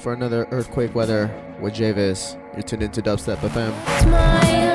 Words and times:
for 0.00 0.12
another 0.12 0.48
earthquake 0.50 0.94
weather 0.94 1.30
with 1.60 1.74
Javis. 1.74 2.36
You're 2.54 2.62
tuned 2.62 2.82
into 2.82 3.02
Dubstep 3.02 3.36
FM. 3.36 4.69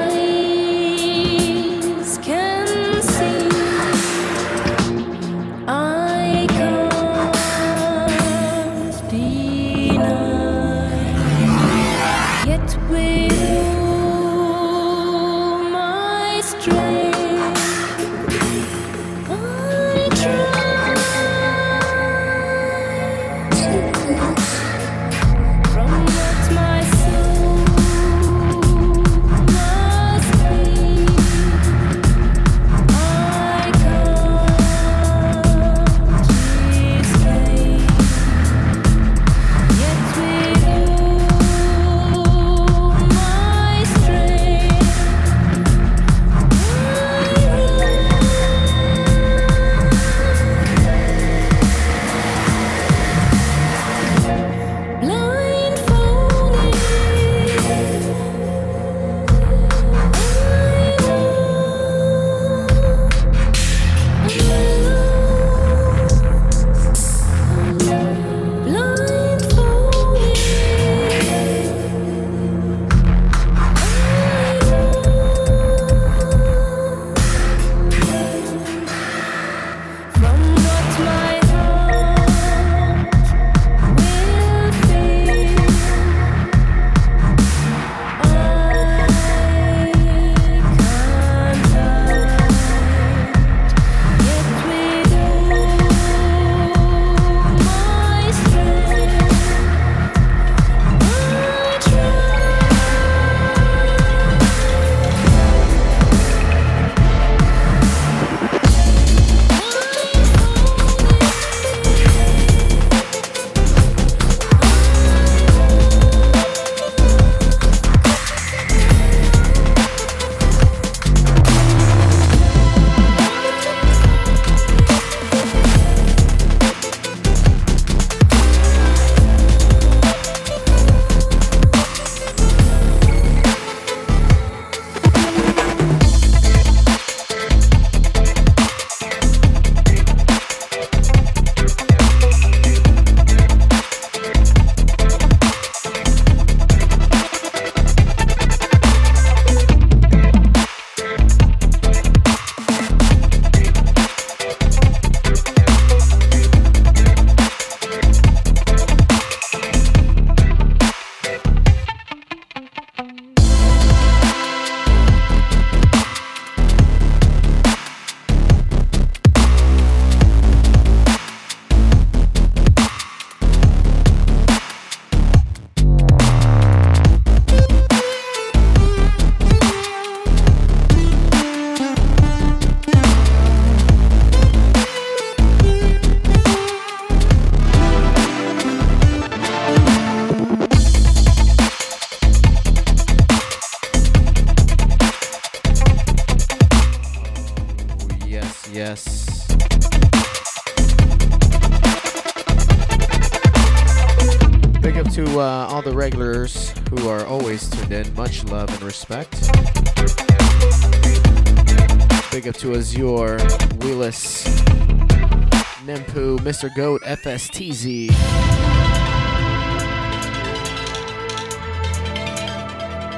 Mr. 216.66 216.74
Goat 216.74 217.02
FSTZ. 217.04 218.08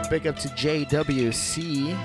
Big 0.09 0.28
up 0.28 0.35
to 0.38 0.47
JWC. 0.50 1.97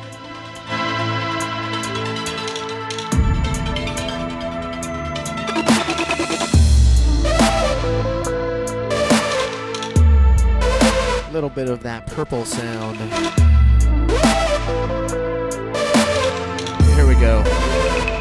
Little 11.33 11.51
bit 11.51 11.69
of 11.69 11.83
that 11.83 12.07
purple 12.07 12.45
sound. 12.45 12.99
Here 16.95 17.07
we 17.07 17.15
go. 17.15 18.12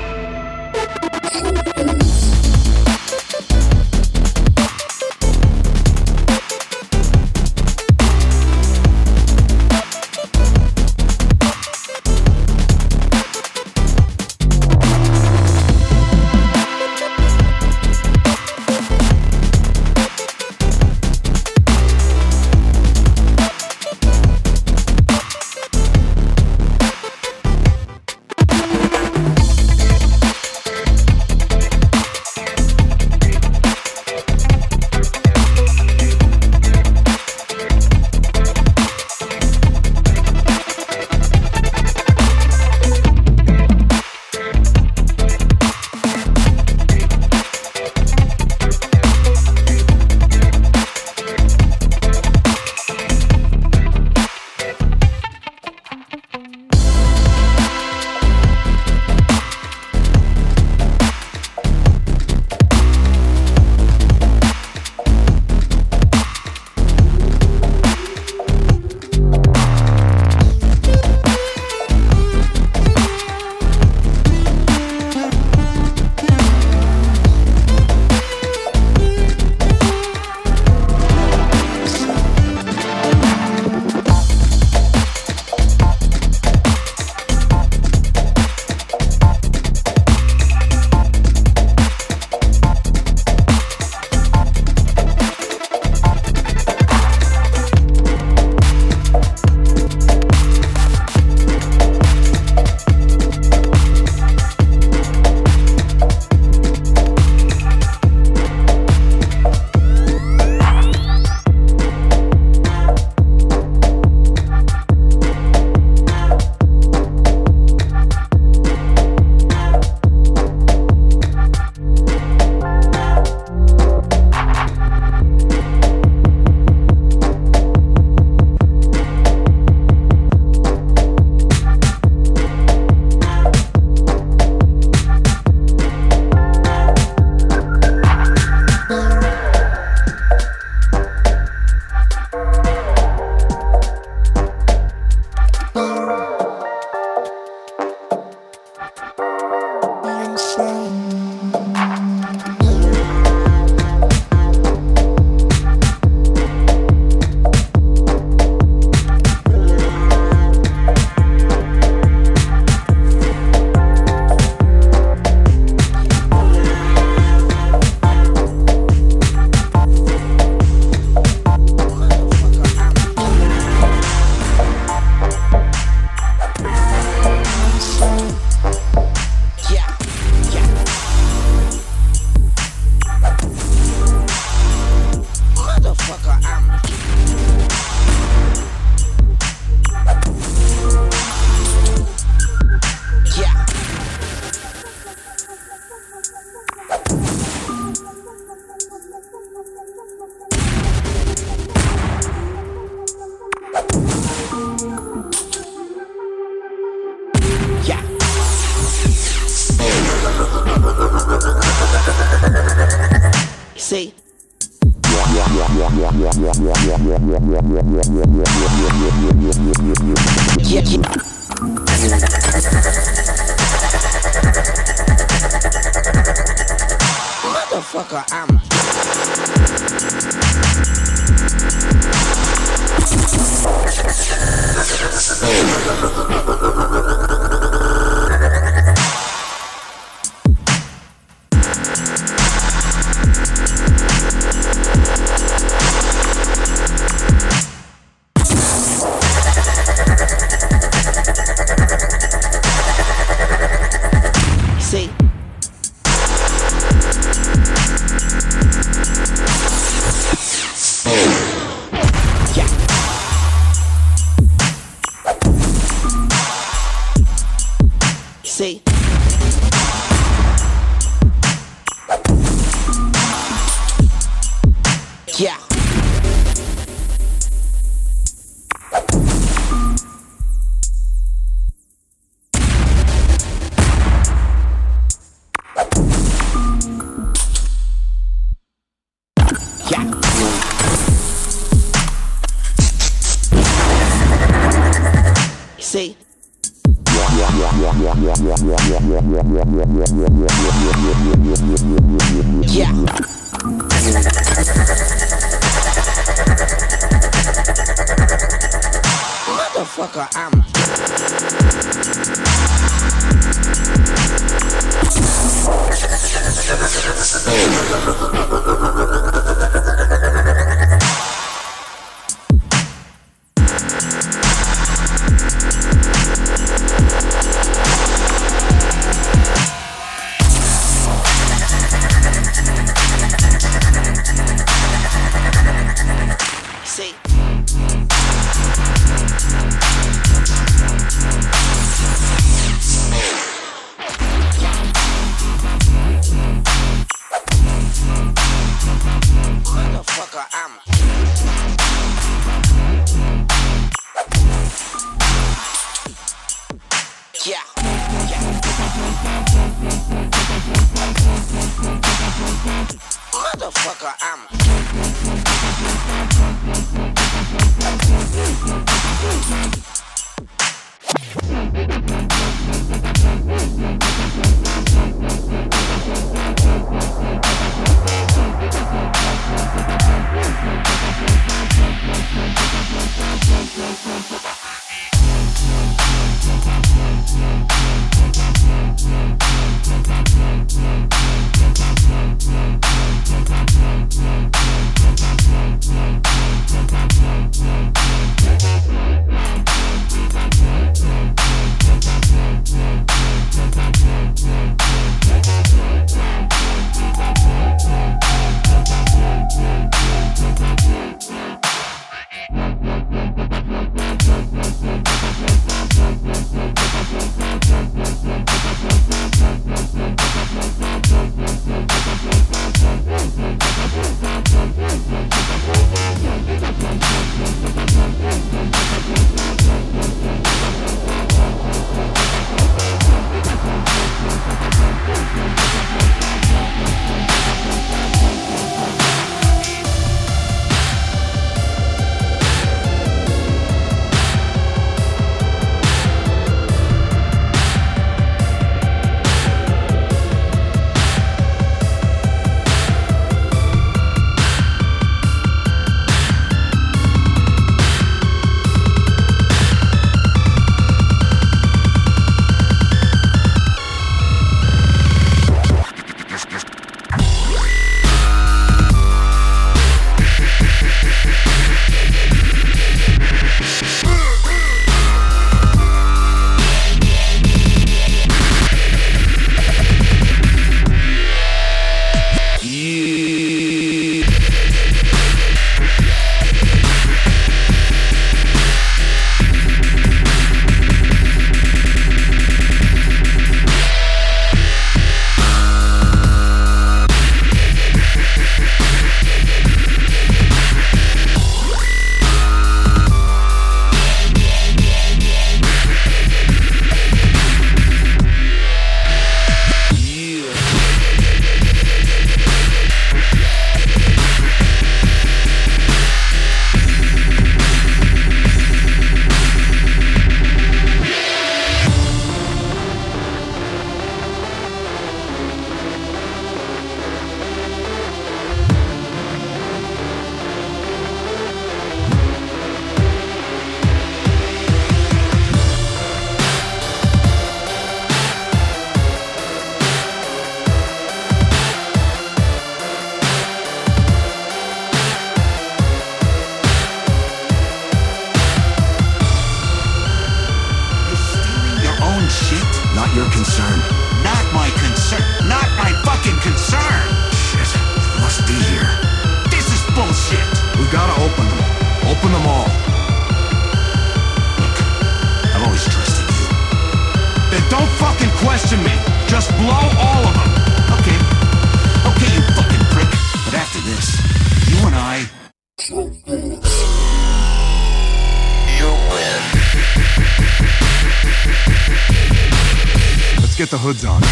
Get 583.93 584.30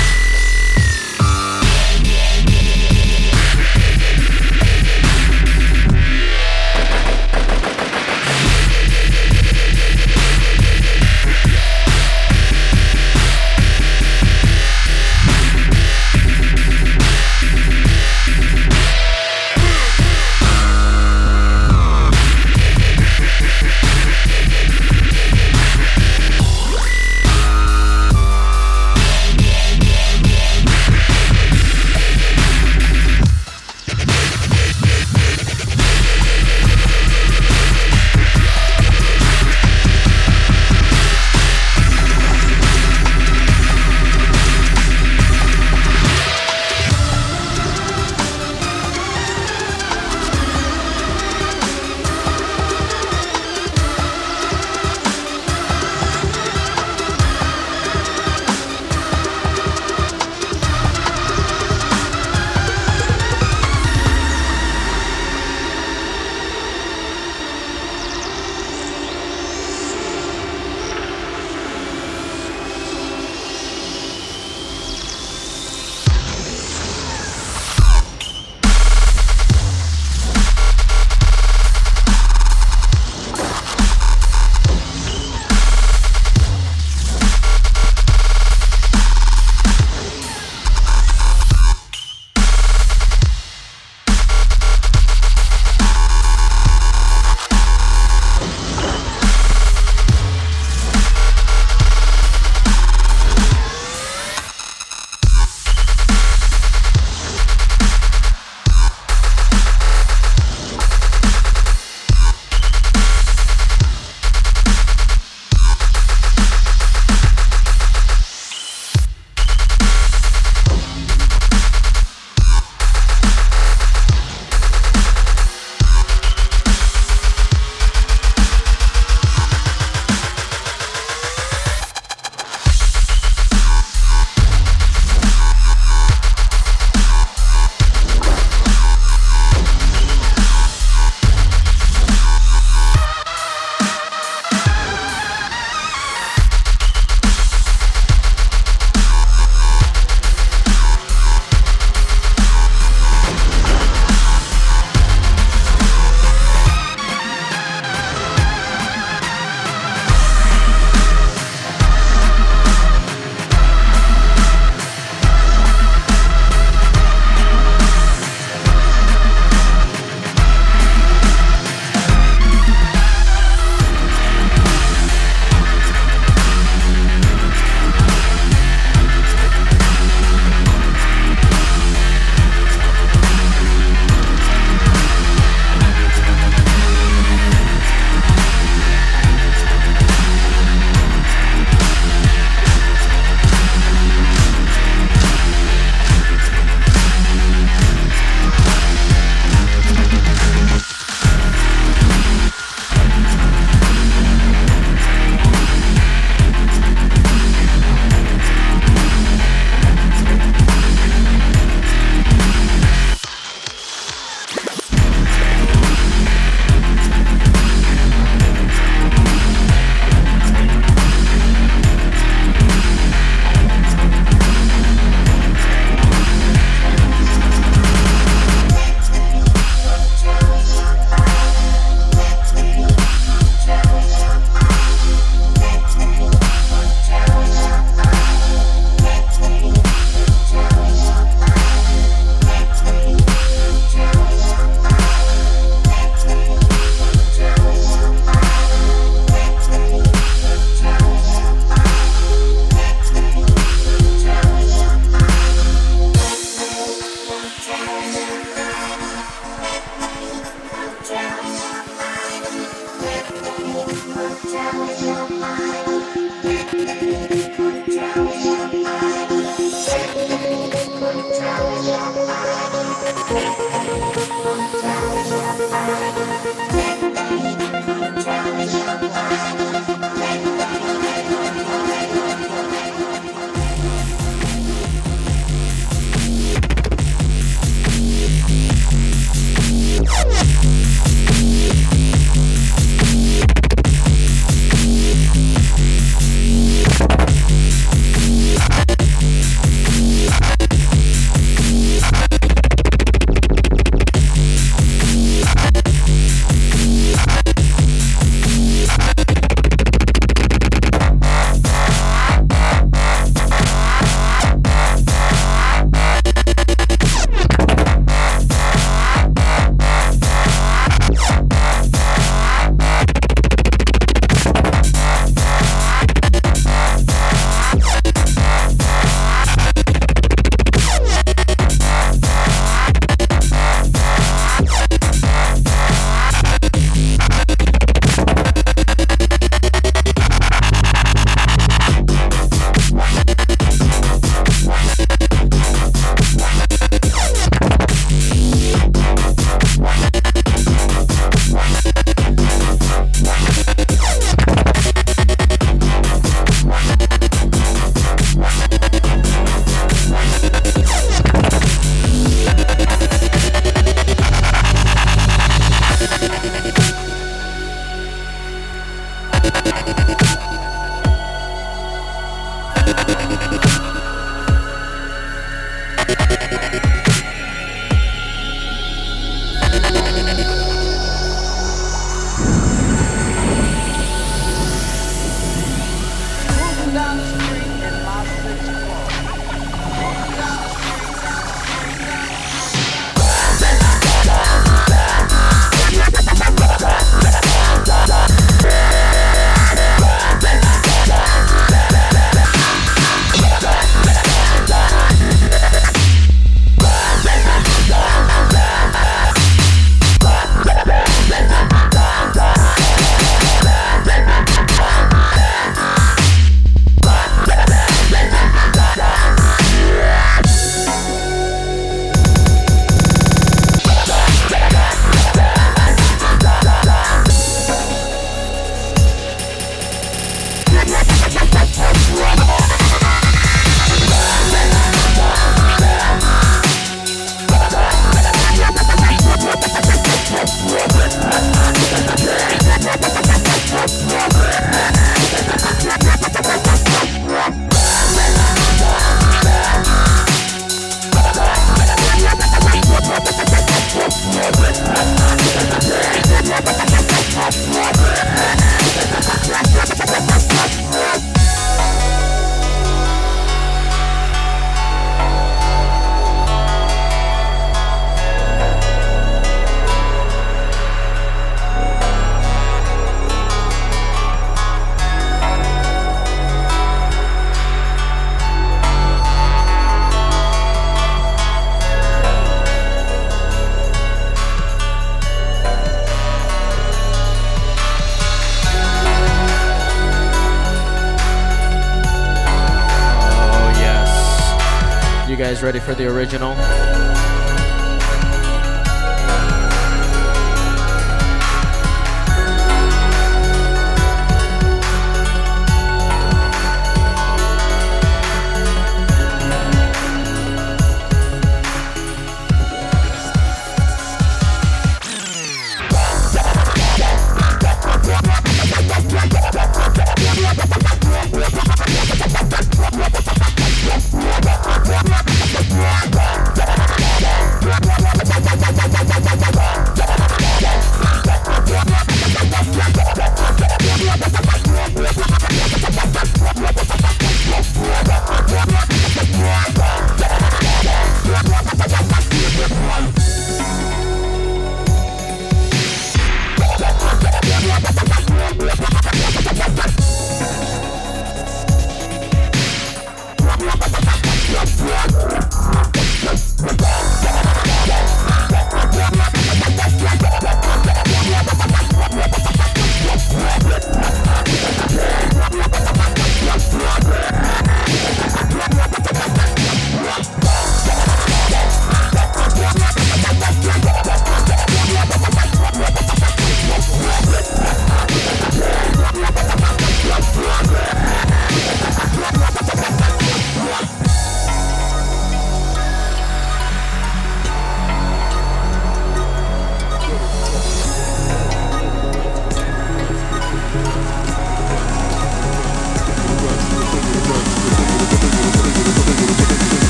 ready 495.70 495.80
for 495.80 495.94
the 495.94 496.08
original? 496.08 496.69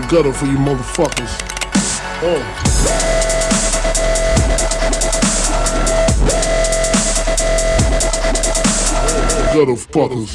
The 0.00 0.06
gutter 0.08 0.32
for 0.32 0.46
you 0.46 0.58
motherfuckers. 0.58 1.40
Oh. 2.22 2.42
Gutter 9.54 9.72
fuckers. 9.72 10.34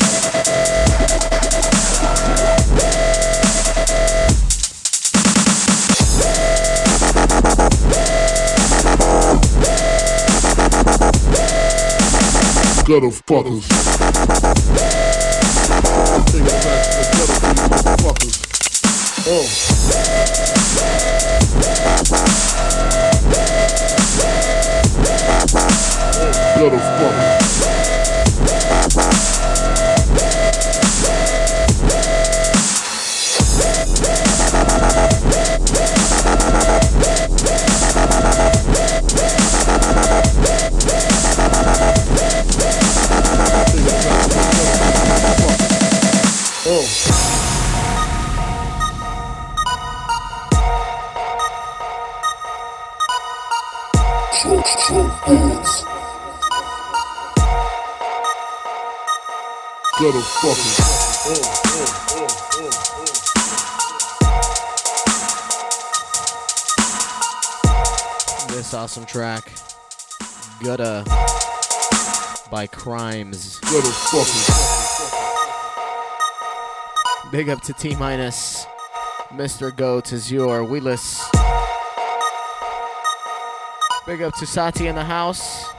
Gutter 12.86 13.12
fuckers. 13.28 14.13
Oh. 19.36 19.64
Gutter 26.60 27.23
Gutter. 60.44 60.62
This 68.50 68.74
awesome 68.74 69.06
track, 69.06 69.50
Gutta 70.62 71.06
by 72.52 72.68
Crimes. 72.68 73.60
Gutter 73.62 73.88
fuckers. 73.88 75.12
Big 77.32 77.48
up 77.48 77.62
to 77.62 77.72
T 77.72 77.96
minus, 77.96 78.66
Mr. 79.30 79.74
Goat 79.74 80.12
Azure, 80.12 80.66
Wheeless. 80.66 81.24
Big 84.06 84.22
up 84.22 84.34
to 84.40 84.46
Sati 84.46 84.88
in 84.88 84.96
the 84.96 85.06
house. 85.06 85.70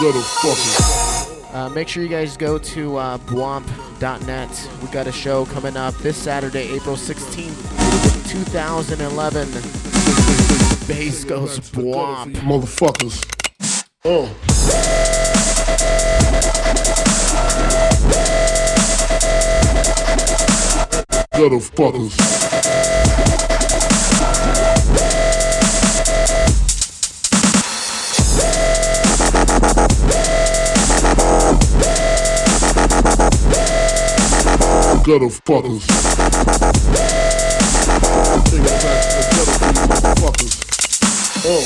Gutter 0.00 0.20
fuckers. 0.20 1.13
Uh, 1.54 1.68
make 1.68 1.86
sure 1.86 2.02
you 2.02 2.08
guys 2.08 2.36
go 2.36 2.58
to 2.58 2.96
uh, 2.96 3.16
bwomp.net. 3.18 4.70
We 4.82 4.88
got 4.88 5.06
a 5.06 5.12
show 5.12 5.46
coming 5.46 5.76
up 5.76 5.94
this 5.98 6.16
Saturday, 6.16 6.74
April 6.74 6.96
16th, 6.96 8.28
2011. 8.28 9.48
Bass 10.88 11.22
goes 11.22 11.60
bwomp. 11.70 12.34
Motherfuckers. 12.38 13.22
Oh. 14.04 14.26
Gutter 21.38 21.60
fuckers. 21.60 22.73
Gutter 35.04 35.28
fuckers. 35.28 35.84
You 38.50 38.60
motherfuckers. 39.86 40.54
Oh. 41.44 41.60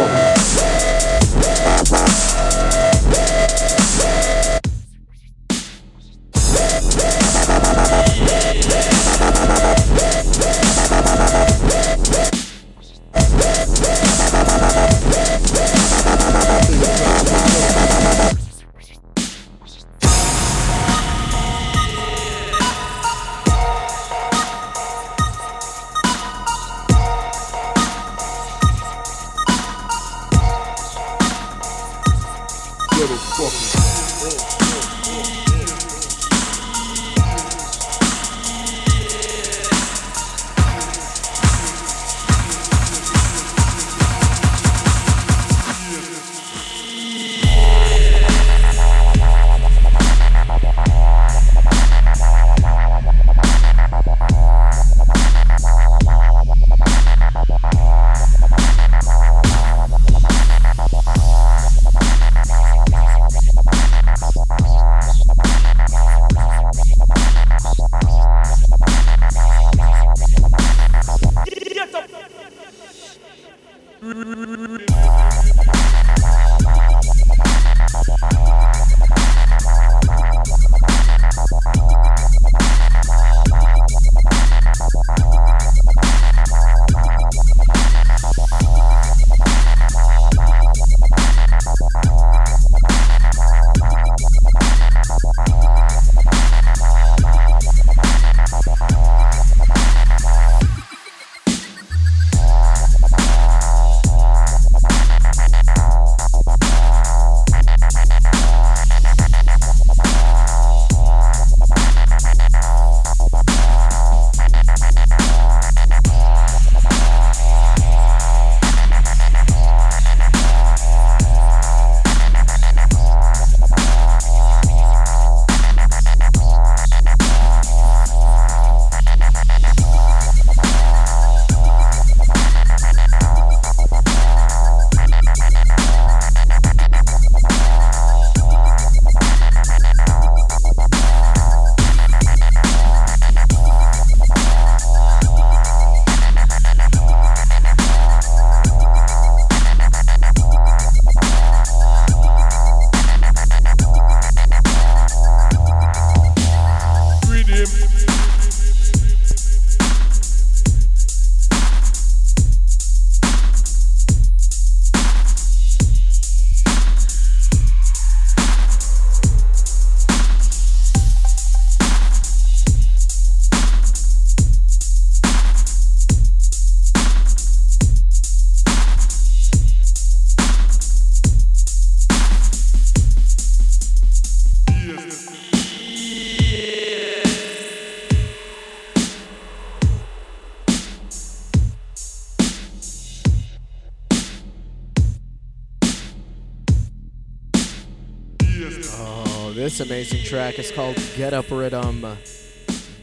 track 200.31 200.59
is 200.59 200.71
called 200.71 200.95
Get 201.17 201.33
Up 201.33 201.51
Rhythm 201.51 202.07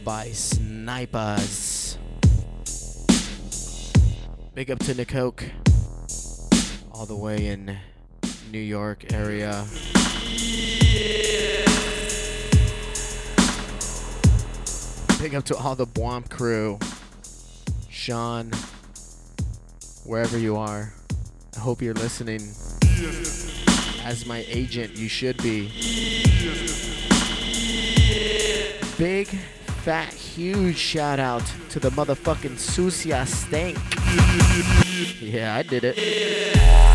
by 0.03 0.31
Snipers. 0.31 1.99
Big 4.55 4.71
up 4.71 4.79
to 4.79 4.95
Nicoke, 4.95 5.45
all 6.91 7.05
the 7.05 7.15
way 7.15 7.49
in 7.49 7.77
New 8.51 8.59
York 8.59 9.13
area. 9.13 9.67
Big 15.21 15.35
up 15.35 15.45
to 15.45 15.55
all 15.55 15.75
the 15.75 15.87
Bwomp 15.87 16.31
crew. 16.31 16.79
Sean, 17.91 18.51
wherever 20.07 20.39
you 20.39 20.57
are, 20.57 20.95
I 21.55 21.61
hope 21.61 21.83
you're 21.83 21.93
listening. 21.93 22.41
As 24.03 24.25
my 24.27 24.47
agent, 24.49 24.97
you 24.97 25.11
should 25.11 25.37
be. 25.43 26.98
Big, 28.99 29.29
fat, 29.29 30.13
huge 30.13 30.77
shout 30.77 31.21
out 31.21 31.45
to 31.71 31.79
the 31.79 31.89
motherfucking 31.91 32.57
Susia 32.57 33.25
Stank. 33.29 33.79
Yeah, 35.21 35.55
I 35.55 35.63
did 35.63 35.85
it. 35.85 36.88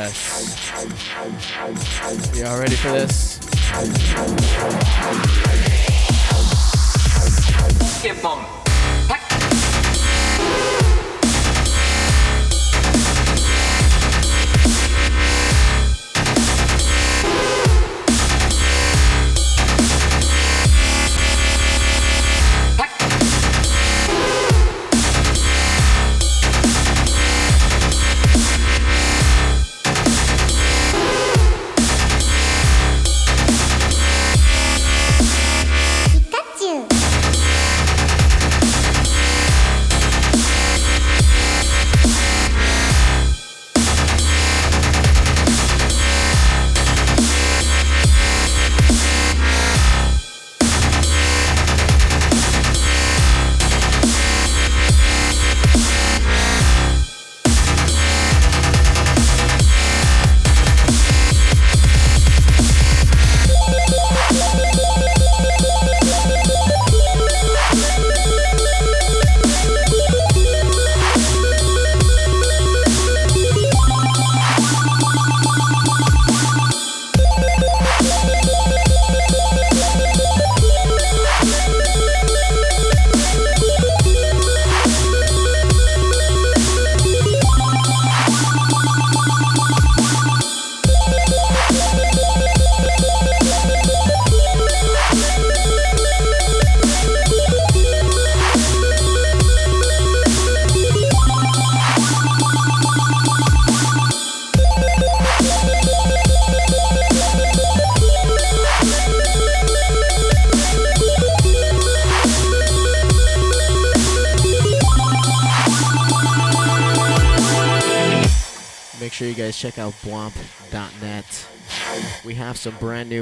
Yes. 0.00 0.16
Y'all 2.38 2.58
ready 2.58 2.76
for 2.76 2.90
this? 2.90 3.38
Give 8.02 8.22
them. 8.22 8.46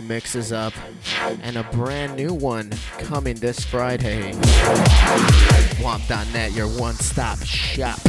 Mixes 0.08 0.52
up 0.52 0.72
and 1.42 1.58
a 1.58 1.62
brand 1.64 2.16
new 2.16 2.32
one 2.32 2.72
coming 2.98 3.36
this 3.36 3.62
Friday. 3.62 4.32
Bwomp.net, 5.76 6.52
your 6.52 6.68
one 6.68 6.94
stop 6.94 7.38
shop. 7.44 8.00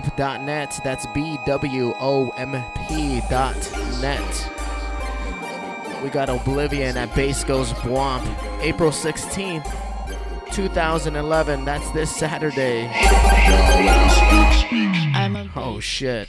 bwomp.net. 0.00 0.80
That's 0.82 1.06
B 1.06 1.38
W 1.46 1.94
O 2.00 2.30
M 2.36 2.52
P.net. 2.88 4.48
We 6.02 6.08
got 6.10 6.28
Oblivion 6.28 6.96
at 6.96 7.14
Bass 7.14 7.44
Goes 7.44 7.72
Bwomp, 7.74 8.26
April 8.60 8.90
16th, 8.90 9.70
2011. 10.52 11.64
That's 11.64 11.88
this 11.90 12.14
Saturday. 12.14 12.90
Oh 15.54 15.78
shit. 15.80 16.28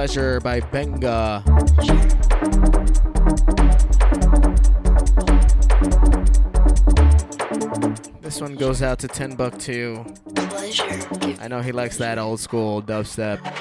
Pleasure 0.00 0.40
by 0.40 0.60
Benga. 0.60 1.44
This 8.22 8.40
one 8.40 8.54
goes 8.54 8.80
out 8.80 8.98
to 9.00 9.08
10 9.08 9.36
buck 9.36 9.58
2. 9.58 10.02
I 11.38 11.48
know 11.48 11.60
he 11.60 11.72
likes 11.72 11.98
that 11.98 12.16
old 12.16 12.40
school 12.40 12.80
dubstep. 12.82 13.59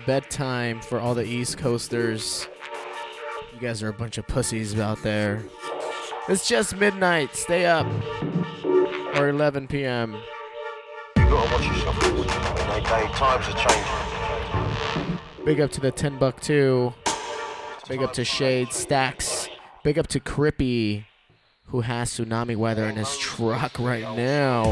Bedtime 0.00 0.80
for 0.80 1.00
all 1.00 1.14
the 1.14 1.24
East 1.24 1.58
Coasters. 1.58 2.48
You 3.54 3.60
guys 3.60 3.82
are 3.82 3.88
a 3.88 3.92
bunch 3.92 4.18
of 4.18 4.26
pussies 4.26 4.78
out 4.78 5.02
there. 5.02 5.42
It's 6.28 6.48
just 6.48 6.76
midnight. 6.76 7.34
Stay 7.34 7.66
up. 7.66 7.86
Or 9.16 9.28
11 9.28 9.68
p.m. 9.68 10.12
You 11.16 11.24
gotta 11.24 11.52
watch 11.52 11.66
yourself. 11.66 12.00
They, 12.00 12.80
they, 12.80 13.12
times 13.14 13.48
are 13.48 13.68
changing. 13.68 15.44
Big 15.44 15.60
up 15.60 15.70
to 15.72 15.80
the 15.80 15.90
10 15.90 16.18
buck 16.18 16.40
too. 16.40 16.92
Big 17.88 18.02
up 18.02 18.12
to 18.12 18.24
Shade 18.24 18.72
Stacks. 18.72 19.48
Big 19.82 19.98
up 19.98 20.06
to 20.08 20.20
Crippy, 20.20 21.06
who 21.68 21.80
has 21.80 22.10
tsunami 22.10 22.56
weather 22.56 22.84
in 22.84 22.96
his 22.96 23.16
truck 23.16 23.78
right 23.78 24.14
now. 24.16 24.64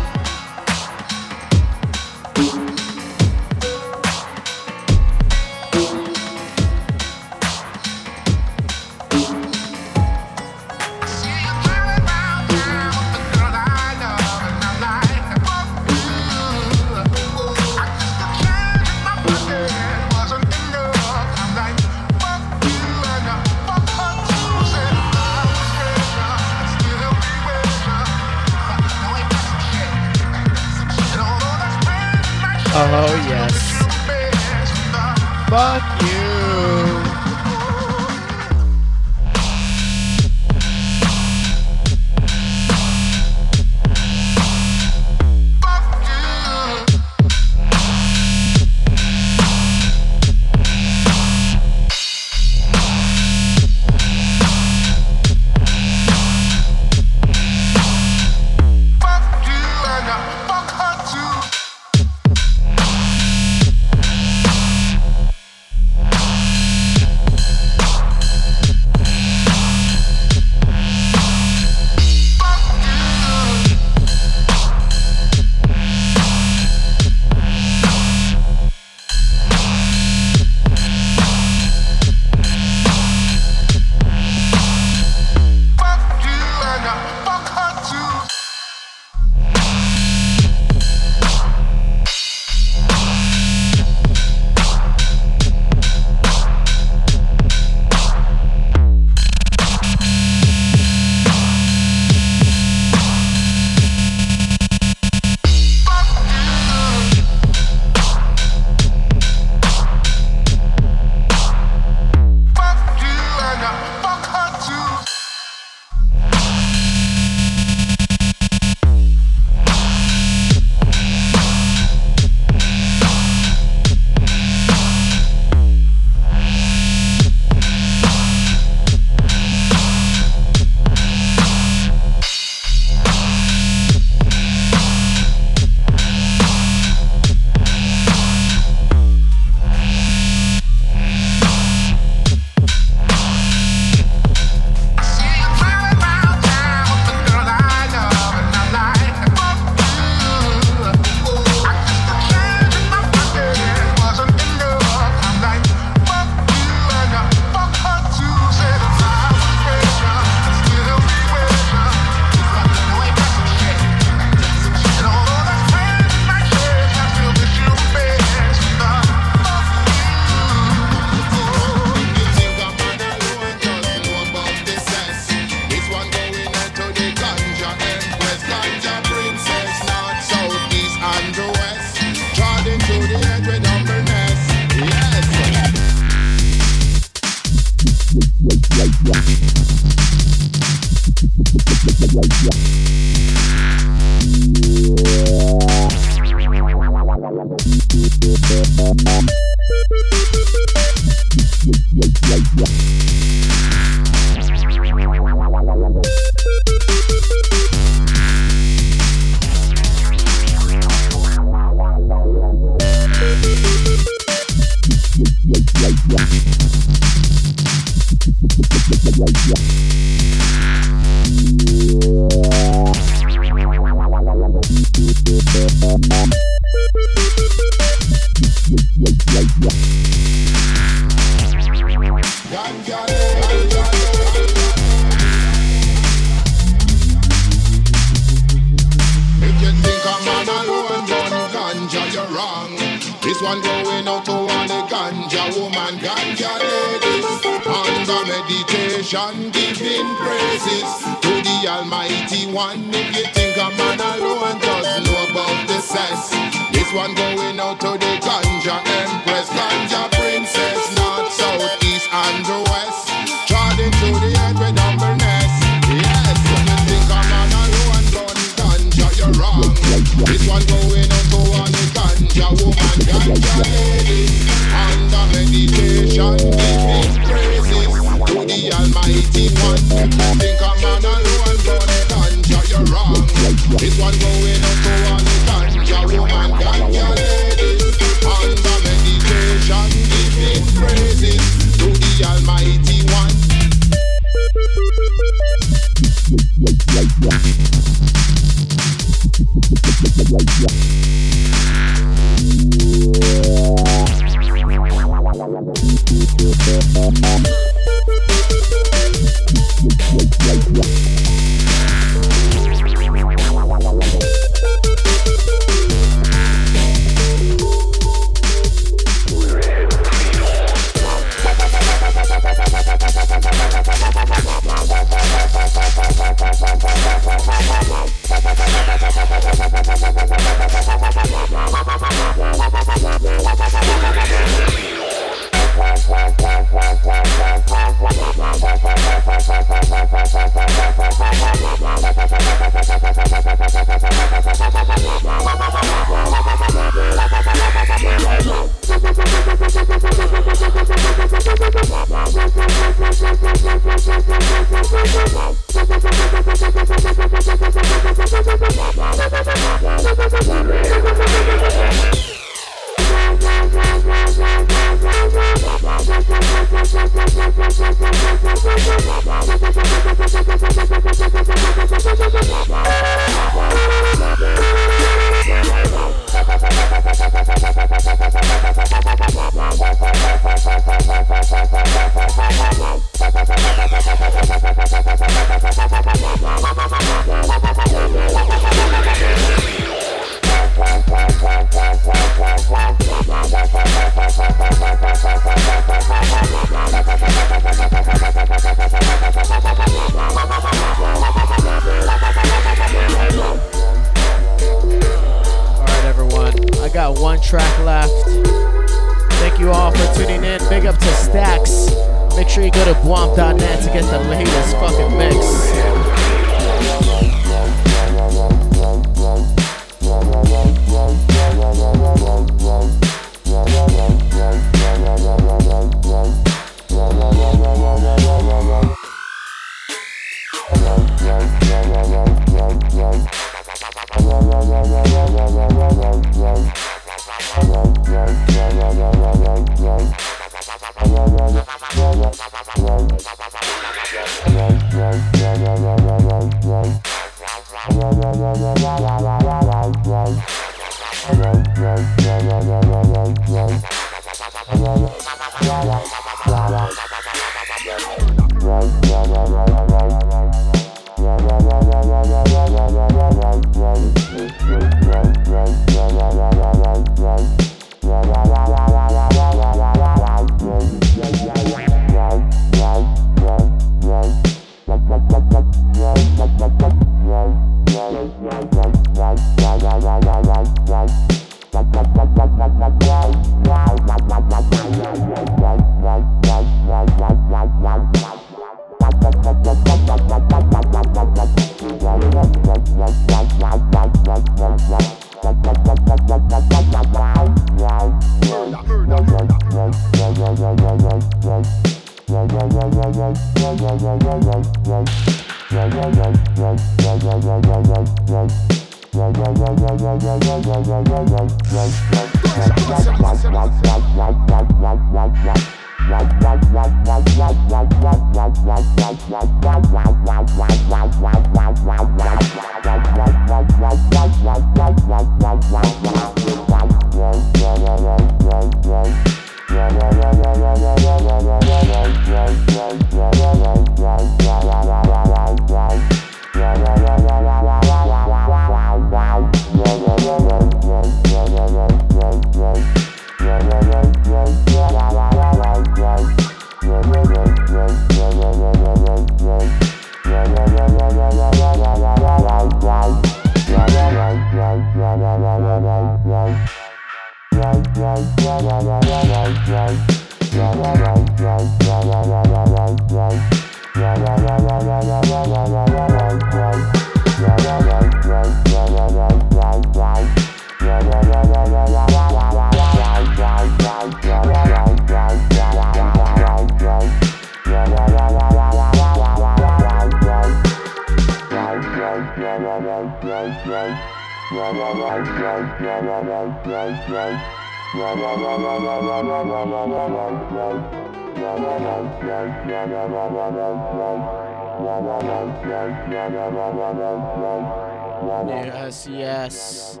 Yes, 598.66 599.06
yes. 599.06 600.00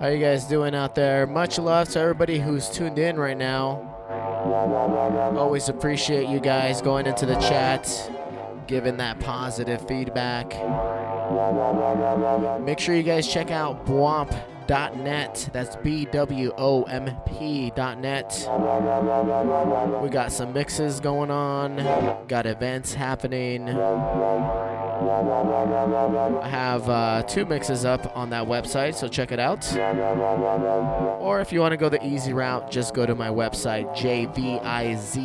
How 0.00 0.08
you 0.08 0.18
guys 0.18 0.44
doing 0.44 0.74
out 0.74 0.94
there? 0.94 1.26
Much 1.26 1.58
love 1.58 1.88
to 1.90 2.00
everybody 2.00 2.38
who's 2.38 2.68
tuned 2.68 2.98
in 2.98 3.16
right 3.16 3.36
now. 3.36 3.90
Always 5.38 5.68
appreciate 5.68 6.28
you 6.28 6.40
guys 6.40 6.82
going 6.82 7.06
into 7.06 7.26
the 7.26 7.36
chat, 7.36 8.10
giving 8.66 8.96
that 8.98 9.20
positive 9.20 9.86
feedback. 9.86 10.50
Make 12.62 12.78
sure 12.78 12.94
you 12.94 13.02
guys 13.02 13.26
check 13.26 13.50
out 13.50 13.86
Bwomp.net. 14.66 15.50
That's 15.52 15.76
B 15.76 16.06
W 16.06 16.52
O 16.56 16.82
M 16.84 17.10
P.net. 17.26 18.48
We 20.02 20.08
got 20.08 20.32
some 20.32 20.52
mixes 20.52 21.00
going 21.00 21.30
on, 21.30 21.76
got 22.28 22.46
events 22.46 22.94
happening. 22.94 23.68
I 26.42 26.48
have 26.48 26.88
uh, 26.88 27.22
two 27.24 27.44
mixes 27.44 27.84
up 27.84 28.16
on 28.16 28.30
that 28.30 28.46
website, 28.46 28.94
so 28.94 29.08
check 29.08 29.32
it 29.32 29.38
out. 29.38 29.70
Or 31.20 31.40
if 31.40 31.52
you 31.52 31.60
want 31.60 31.72
to 31.72 31.76
go 31.76 31.88
the 31.88 32.04
easy 32.06 32.32
route, 32.32 32.70
just 32.70 32.94
go 32.94 33.04
to 33.06 33.14
my 33.14 33.28
website, 33.28 33.94
jviz.net. 33.96 35.20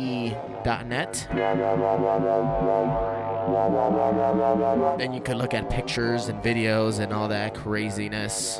Then 4.98 5.12
you 5.12 5.20
can 5.20 5.38
look 5.38 5.54
at 5.54 5.70
pictures 5.70 6.28
and 6.28 6.42
videos 6.42 7.00
and 7.00 7.12
all 7.12 7.28
that 7.28 7.54
craziness. 7.54 8.58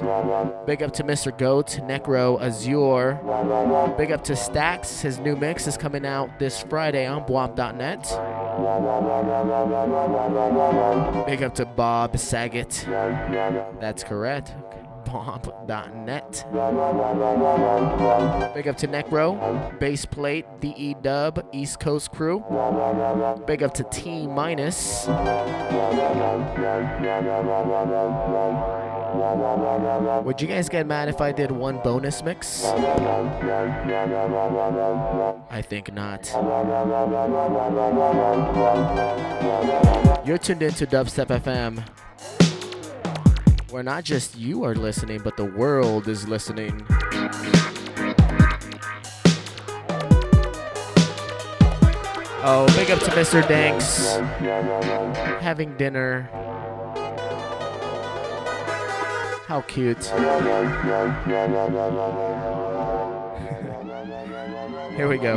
Big 0.66 0.82
up 0.82 0.93
to 0.94 1.05
Mr. 1.05 1.36
Goat, 1.36 1.78
Necro, 1.82 2.40
Azure. 2.40 3.20
Big 3.97 4.12
up 4.12 4.24
to 4.24 4.36
Stacks. 4.36 5.01
His 5.01 5.19
new 5.19 5.36
mix 5.36 5.66
is 5.66 5.77
coming 5.77 6.07
out 6.07 6.39
this 6.39 6.62
Friday 6.62 7.07
on 7.07 7.24
Bwomp.net. 7.24 8.02
Big 11.27 11.43
up 11.43 11.55
to 11.55 11.66
Bob 11.66 12.16
Saget. 12.19 12.85
That's 13.81 14.05
correct. 14.05 14.55
Bwomp.net. 15.05 16.44
Big 18.55 18.68
up 18.68 18.77
to 18.77 18.89
Necro, 18.89 19.78
Base 19.78 20.05
Plate, 20.05 20.44
DE 20.60 20.94
Dub, 21.02 21.44
East 21.52 21.81
Coast 21.81 22.12
Crew. 22.12 22.40
Big 23.47 23.62
up 23.62 23.72
to 23.74 23.85
T 23.85 24.27
Minus. 24.27 25.06
Would 30.24 30.40
you 30.40 30.47
guys 30.47 30.68
get 30.68 30.86
mad 30.86 31.09
if 31.09 31.20
I 31.20 31.32
did 31.32 31.51
one 31.51 31.78
bonus 31.78 32.22
mix? 32.22 32.64
I 32.64 32.77
think 35.62 35.93
not. 35.93 36.31
You're 40.24 40.39
tuned 40.39 40.62
into 40.62 40.86
Dubstep 40.86 41.27
FM, 41.27 41.85
where 43.70 43.82
not 43.82 44.05
just 44.05 44.36
you 44.36 44.64
are 44.64 44.74
listening, 44.74 45.20
but 45.22 45.36
the 45.36 45.44
world 45.44 46.09
is 46.09 46.26
listening. 46.26 46.84
Oh, 52.42 52.66
big 52.74 52.90
up 52.90 52.98
to 53.01 53.10
Mr. 53.10 53.47
Danks. 53.47 54.16
Having 55.40 55.76
dinner. 55.76 56.22
How 59.47 59.60
cute. 59.62 60.05
Here 64.97 65.09
we 65.09 65.18
go. 65.18 65.36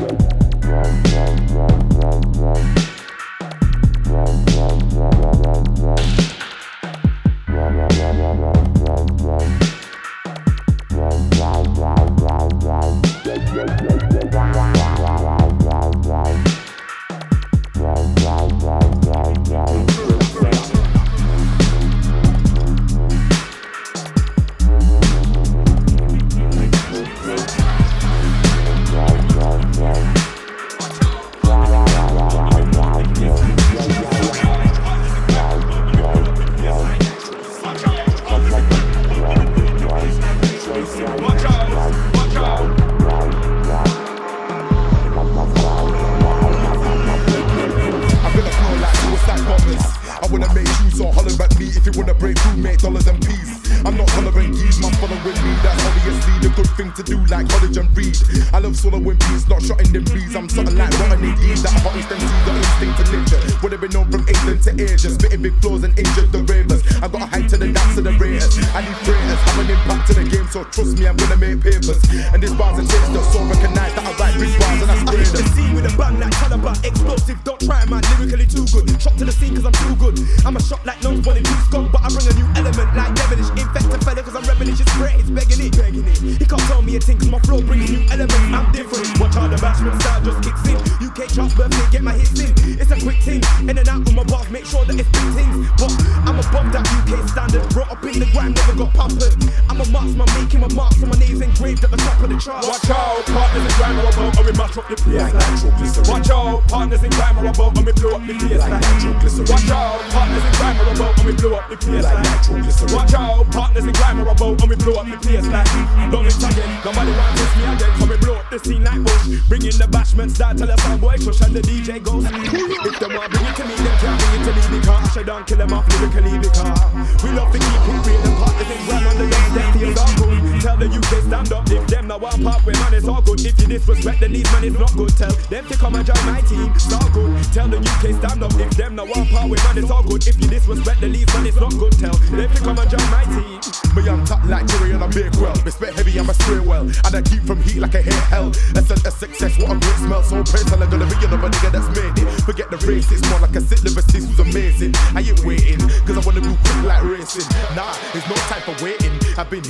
and 121.43 121.55
the 121.55 121.61
DJ 121.61 122.03
goes. 122.03 122.25
If 122.27 122.99
them 122.99 123.15
want 123.15 123.31
bring 123.31 123.45
it 123.47 123.55
to 123.55 123.63
me, 123.63 123.75
them 123.75 123.95
can't 124.01 124.17
bring 124.19 124.33
it 124.35 124.43
to 124.45 124.51
me 124.51 124.63
because 124.79 124.99
I 125.01 125.07
should 125.13 125.25
don't 125.25 125.47
kill 125.47 125.57
them 125.57 125.73
off 125.73 125.87
lyrically 125.87 126.35
because 126.39 127.23
we 127.23 127.29
love 127.31 127.51
to 127.51 127.59
keep 127.63 127.83
it 127.87 127.99
real 128.03 128.21
and 128.27 128.35
partners 128.35 128.67
in 128.67 128.79
crime 128.83 129.07
on 129.07 129.15
the 129.15 129.25
left, 129.31 129.53
them 129.55 129.69
feels 129.71 129.97
all 129.97 130.13
good. 130.19 130.61
Tell 130.61 130.77
the 130.77 130.87
UK 130.91 131.11
stand 131.23 131.51
up 131.53 131.69
if 131.71 131.87
them 131.87 132.07
not 132.07 132.21
want 132.21 132.43
part 132.43 132.65
with 132.65 132.75
man, 132.81 132.93
it's 132.93 133.07
all 133.07 133.21
good. 133.21 133.39
If 133.39 133.55
you 133.61 133.67
disrespect 133.67 134.19
the 134.19 134.27
lead 134.27 134.45
man, 134.51 134.63
it's 134.65 134.77
not 134.77 134.93
good. 134.99 135.15
Tell 135.15 135.31
them 135.31 135.63
to 135.71 135.75
come 135.77 135.95
and 135.95 136.05
join 136.05 136.23
my 136.27 136.41
team, 136.41 136.71
it's 136.75 136.91
all 136.91 137.09
good. 137.15 137.31
Tell 137.55 137.67
the 137.71 137.79
UK 137.79 138.03
stand 138.19 138.43
up 138.43 138.51
if 138.59 138.71
them 138.75 138.95
not 138.95 139.07
want 139.07 139.29
part 139.31 139.49
with 139.49 139.63
man, 139.63 139.77
it's 139.79 139.91
all 139.91 140.03
good. 140.03 140.10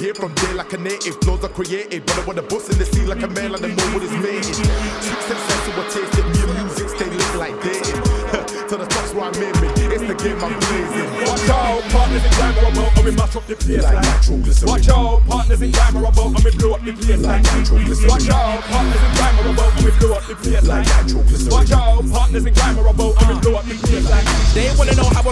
Here 0.02 0.16
from 0.16 0.34
day 0.34 0.54
like 0.54 0.74
a 0.74 0.78
native. 0.78 1.16
Flows 1.22 1.44
are 1.44 1.50
created, 1.50 2.06
but 2.06 2.18
I 2.18 2.26
wanna 2.26 2.42
bust 2.42 2.72
in 2.72 2.78
the 2.80 2.86
sea 2.86 3.06
like 3.06 3.22
a 3.22 3.28
man, 3.28 3.52
like 3.52 3.62
the 3.62 3.68
know 3.70 3.88
what 3.94 4.02
is 4.04 4.12
made. 4.18 4.44
Sweet 4.44 5.22
success, 5.22 5.62
so 5.66 5.72
I 5.78 5.84
taste 5.94 6.18
it. 6.18 6.26
Me 6.26 6.42
and 6.42 6.54
music 6.58 6.90
stay 6.90 7.06
lit 7.06 7.36
like 7.38 7.56
dating. 7.62 8.02
to 8.72 8.78
the 8.78 8.88
top's 8.88 9.14
where 9.14 9.26
I'm 9.28 9.36
aiming. 9.36 9.72
It's 9.92 10.08
the 10.08 10.16
game 10.16 10.40
I'm 10.40 10.56
blazing. 10.58 11.12
Watch 11.28 11.50
out, 11.52 11.84
partners 11.92 12.24
in 12.24 12.32
crime 12.32 12.56
are 12.58 12.72
about 12.72 12.98
and 12.98 13.06
we 13.06 13.12
mash 13.12 13.36
up 13.36 13.46
the 13.46 13.56
place 13.56 13.84
like 13.84 14.00
nitroglycerin. 14.02 14.70
Watch 14.72 14.90
out, 14.90 15.20
partners 15.28 15.62
in 15.62 15.72
crime 15.72 15.98
are 15.98 16.08
about 16.08 16.32
and 16.32 16.44
we 16.44 16.52
blow 16.56 16.74
up 16.74 16.82
the 16.82 16.94
place 16.94 17.20
like 17.20 17.44
nitroglycerin. 17.44 18.08
Watch 18.08 18.30
out, 18.32 18.62
partners 18.72 19.04
in 19.04 19.12
crime 19.20 19.36
are 19.38 19.52
about 19.52 19.72
and 19.76 19.86
we 19.86 19.92
blow 20.00 20.14
up 20.16 20.24
the 20.24 20.36
place 20.40 20.66
like 20.66 20.88
nitroglycerin. 20.88 21.52
Watch 21.52 21.72
out, 21.76 22.02
partners 22.10 22.46
in 22.48 22.54
crime 22.56 22.80
are 22.80 22.88
about 22.88 23.11
and 23.11 23.11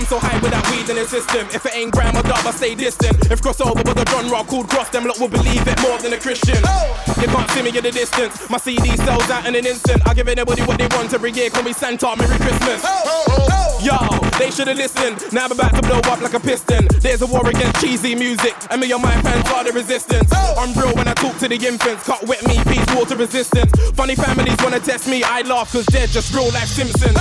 so 0.09 0.17
high 0.17 0.41
with 0.41 0.49
that 0.49 0.65
weed 0.73 0.89
in 0.89 0.97
the 0.97 1.05
system. 1.05 1.45
If 1.53 1.61
it 1.69 1.77
ain't 1.77 1.93
grime 1.93 2.17
or 2.17 2.25
dub, 2.25 2.41
I 2.41 2.49
stay 2.49 2.73
distant. 2.73 3.29
If 3.29 3.45
crossover 3.45 3.85
was 3.85 3.93
a 3.93 4.05
genre 4.09 4.41
called 4.41 4.67
cross, 4.67 4.89
them 4.89 5.05
lot 5.05 5.19
will 5.21 5.29
believe 5.29 5.61
it 5.61 5.77
more 5.85 6.01
than 6.01 6.13
a 6.13 6.17
Christian. 6.17 6.57
Oh! 6.65 6.97
You 7.21 7.29
can't 7.29 7.49
see 7.51 7.61
me 7.61 7.69
in 7.69 7.83
the 7.83 7.91
distance. 7.93 8.49
My 8.49 8.57
CD 8.57 8.97
sells 8.97 9.29
out 9.29 9.45
in 9.45 9.53
an 9.53 9.67
instant. 9.67 10.01
I 10.09 10.15
give 10.15 10.27
anybody 10.27 10.63
what 10.63 10.79
they 10.79 10.89
want 10.97 11.13
every 11.13 11.31
year. 11.31 11.51
Call 11.51 11.61
me 11.61 11.73
Santa, 11.73 12.15
Merry 12.17 12.41
Christmas. 12.41 12.81
Oh! 12.81 13.05
Oh! 13.05 13.69
Yo, 13.85 14.01
they 14.41 14.49
should've 14.49 14.77
listened. 14.77 15.21
Now 15.31 15.45
I'm 15.45 15.51
about 15.51 15.77
to 15.77 15.81
blow 15.85 16.01
up 16.09 16.21
like 16.21 16.33
a 16.33 16.39
piston. 16.39 16.89
There's 17.05 17.21
a 17.21 17.27
war 17.27 17.47
against 17.47 17.79
cheesy 17.79 18.15
music, 18.15 18.57
and 18.71 18.81
me 18.81 18.91
and 18.91 19.03
my 19.03 19.13
fans 19.21 19.45
are 19.53 19.63
the 19.63 19.71
resistance. 19.71 20.33
I'm 20.33 20.73
real 20.73 20.93
when 20.95 21.07
I 21.07 21.13
talk 21.13 21.37
to 21.37 21.47
the 21.47 21.55
infants. 21.55 22.03
Cut 22.09 22.25
wet 22.25 22.41
me, 22.47 22.57
peace, 22.65 22.89
water 22.95 23.15
resistance. 23.15 23.71
Funny 23.93 24.15
families 24.15 24.57
wanna 24.63 24.79
test 24.79 25.07
me, 25.07 25.21
I 25.21 25.43
laugh 25.43 25.71
cause 25.71 25.85
they're 25.85 26.07
just 26.07 26.33
real 26.33 26.49
life 26.49 26.67
Simpsons. 26.67 27.13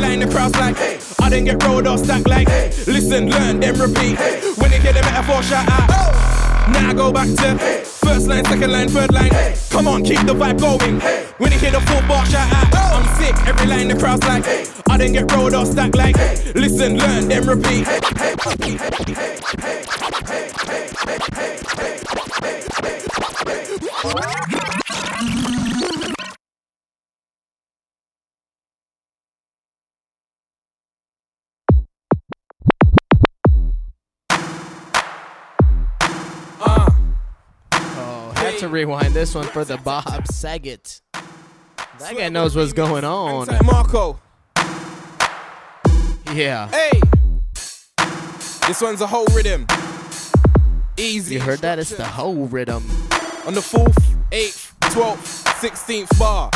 Line 0.00 0.20
the 0.20 0.26
crowd's 0.26 0.56
like, 0.56 0.76
I 1.20 1.28
didn't 1.28 1.44
get 1.44 1.62
rolled 1.64 1.86
or 1.86 1.98
stacked 1.98 2.28
like, 2.28 2.48
listen, 2.86 3.30
learn, 3.30 3.60
then 3.60 3.78
repeat. 3.78 4.18
When 4.58 4.70
they 4.70 4.80
get 4.80 4.94
the 4.94 5.02
metaphor, 5.02 5.42
shout 5.42 5.68
out. 5.68 5.90
Oh. 5.90 6.70
Now 6.72 6.90
I 6.90 6.94
go 6.94 7.12
back 7.12 7.28
to 7.28 7.58
first 7.84 8.26
line, 8.26 8.44
second 8.44 8.72
line, 8.72 8.88
third 8.88 9.12
line. 9.12 9.30
Come 9.70 9.86
on, 9.86 10.02
keep 10.02 10.20
the 10.26 10.34
vibe 10.34 10.60
going. 10.60 11.00
When 11.38 11.50
they 11.50 11.58
hear 11.58 11.70
the 11.70 11.80
full 11.80 12.02
bar, 12.08 12.24
shout 12.26 12.52
out. 12.52 12.68
Oh. 12.72 12.90
I'm 12.96 13.06
sick, 13.18 13.36
every 13.46 13.66
line 13.66 13.88
the 13.88 13.96
crowd's 13.96 14.26
like, 14.26 14.44
I 14.88 14.96
didn't 14.96 15.12
get 15.12 15.32
rolled 15.32 15.54
or 15.54 15.66
stacked 15.66 15.96
like, 15.96 16.16
listen, 16.54 16.98
learn, 16.98 17.28
then 17.28 17.46
repeat. 17.46 17.86
Oh, 24.02 24.40
had 25.90 26.19
to 38.60 38.68
rewind 38.68 39.14
this 39.14 39.34
one 39.34 39.46
for 39.46 39.64
the 39.64 39.78
Bob 39.78 40.26
Saget. 40.26 41.00
That 41.12 42.14
guy 42.16 42.28
knows 42.28 42.54
what's 42.54 42.74
going 42.74 43.04
on. 43.04 43.48
Marco, 43.64 44.20
Yeah. 46.34 46.68
hey, 46.68 47.00
this 48.66 48.82
one's 48.82 49.00
a 49.00 49.06
whole 49.06 49.24
rhythm. 49.34 49.66
Easy. 50.98 51.34
You 51.36 51.40
heard 51.40 51.60
that? 51.60 51.78
It's 51.78 51.90
the 51.90 52.04
whole 52.04 52.46
rhythm. 52.48 52.84
On 53.46 53.54
the 53.54 53.60
4th, 53.62 53.96
8th, 54.30 54.74
12th, 54.92 55.44
16th 55.60 56.18
bar. 56.18 56.50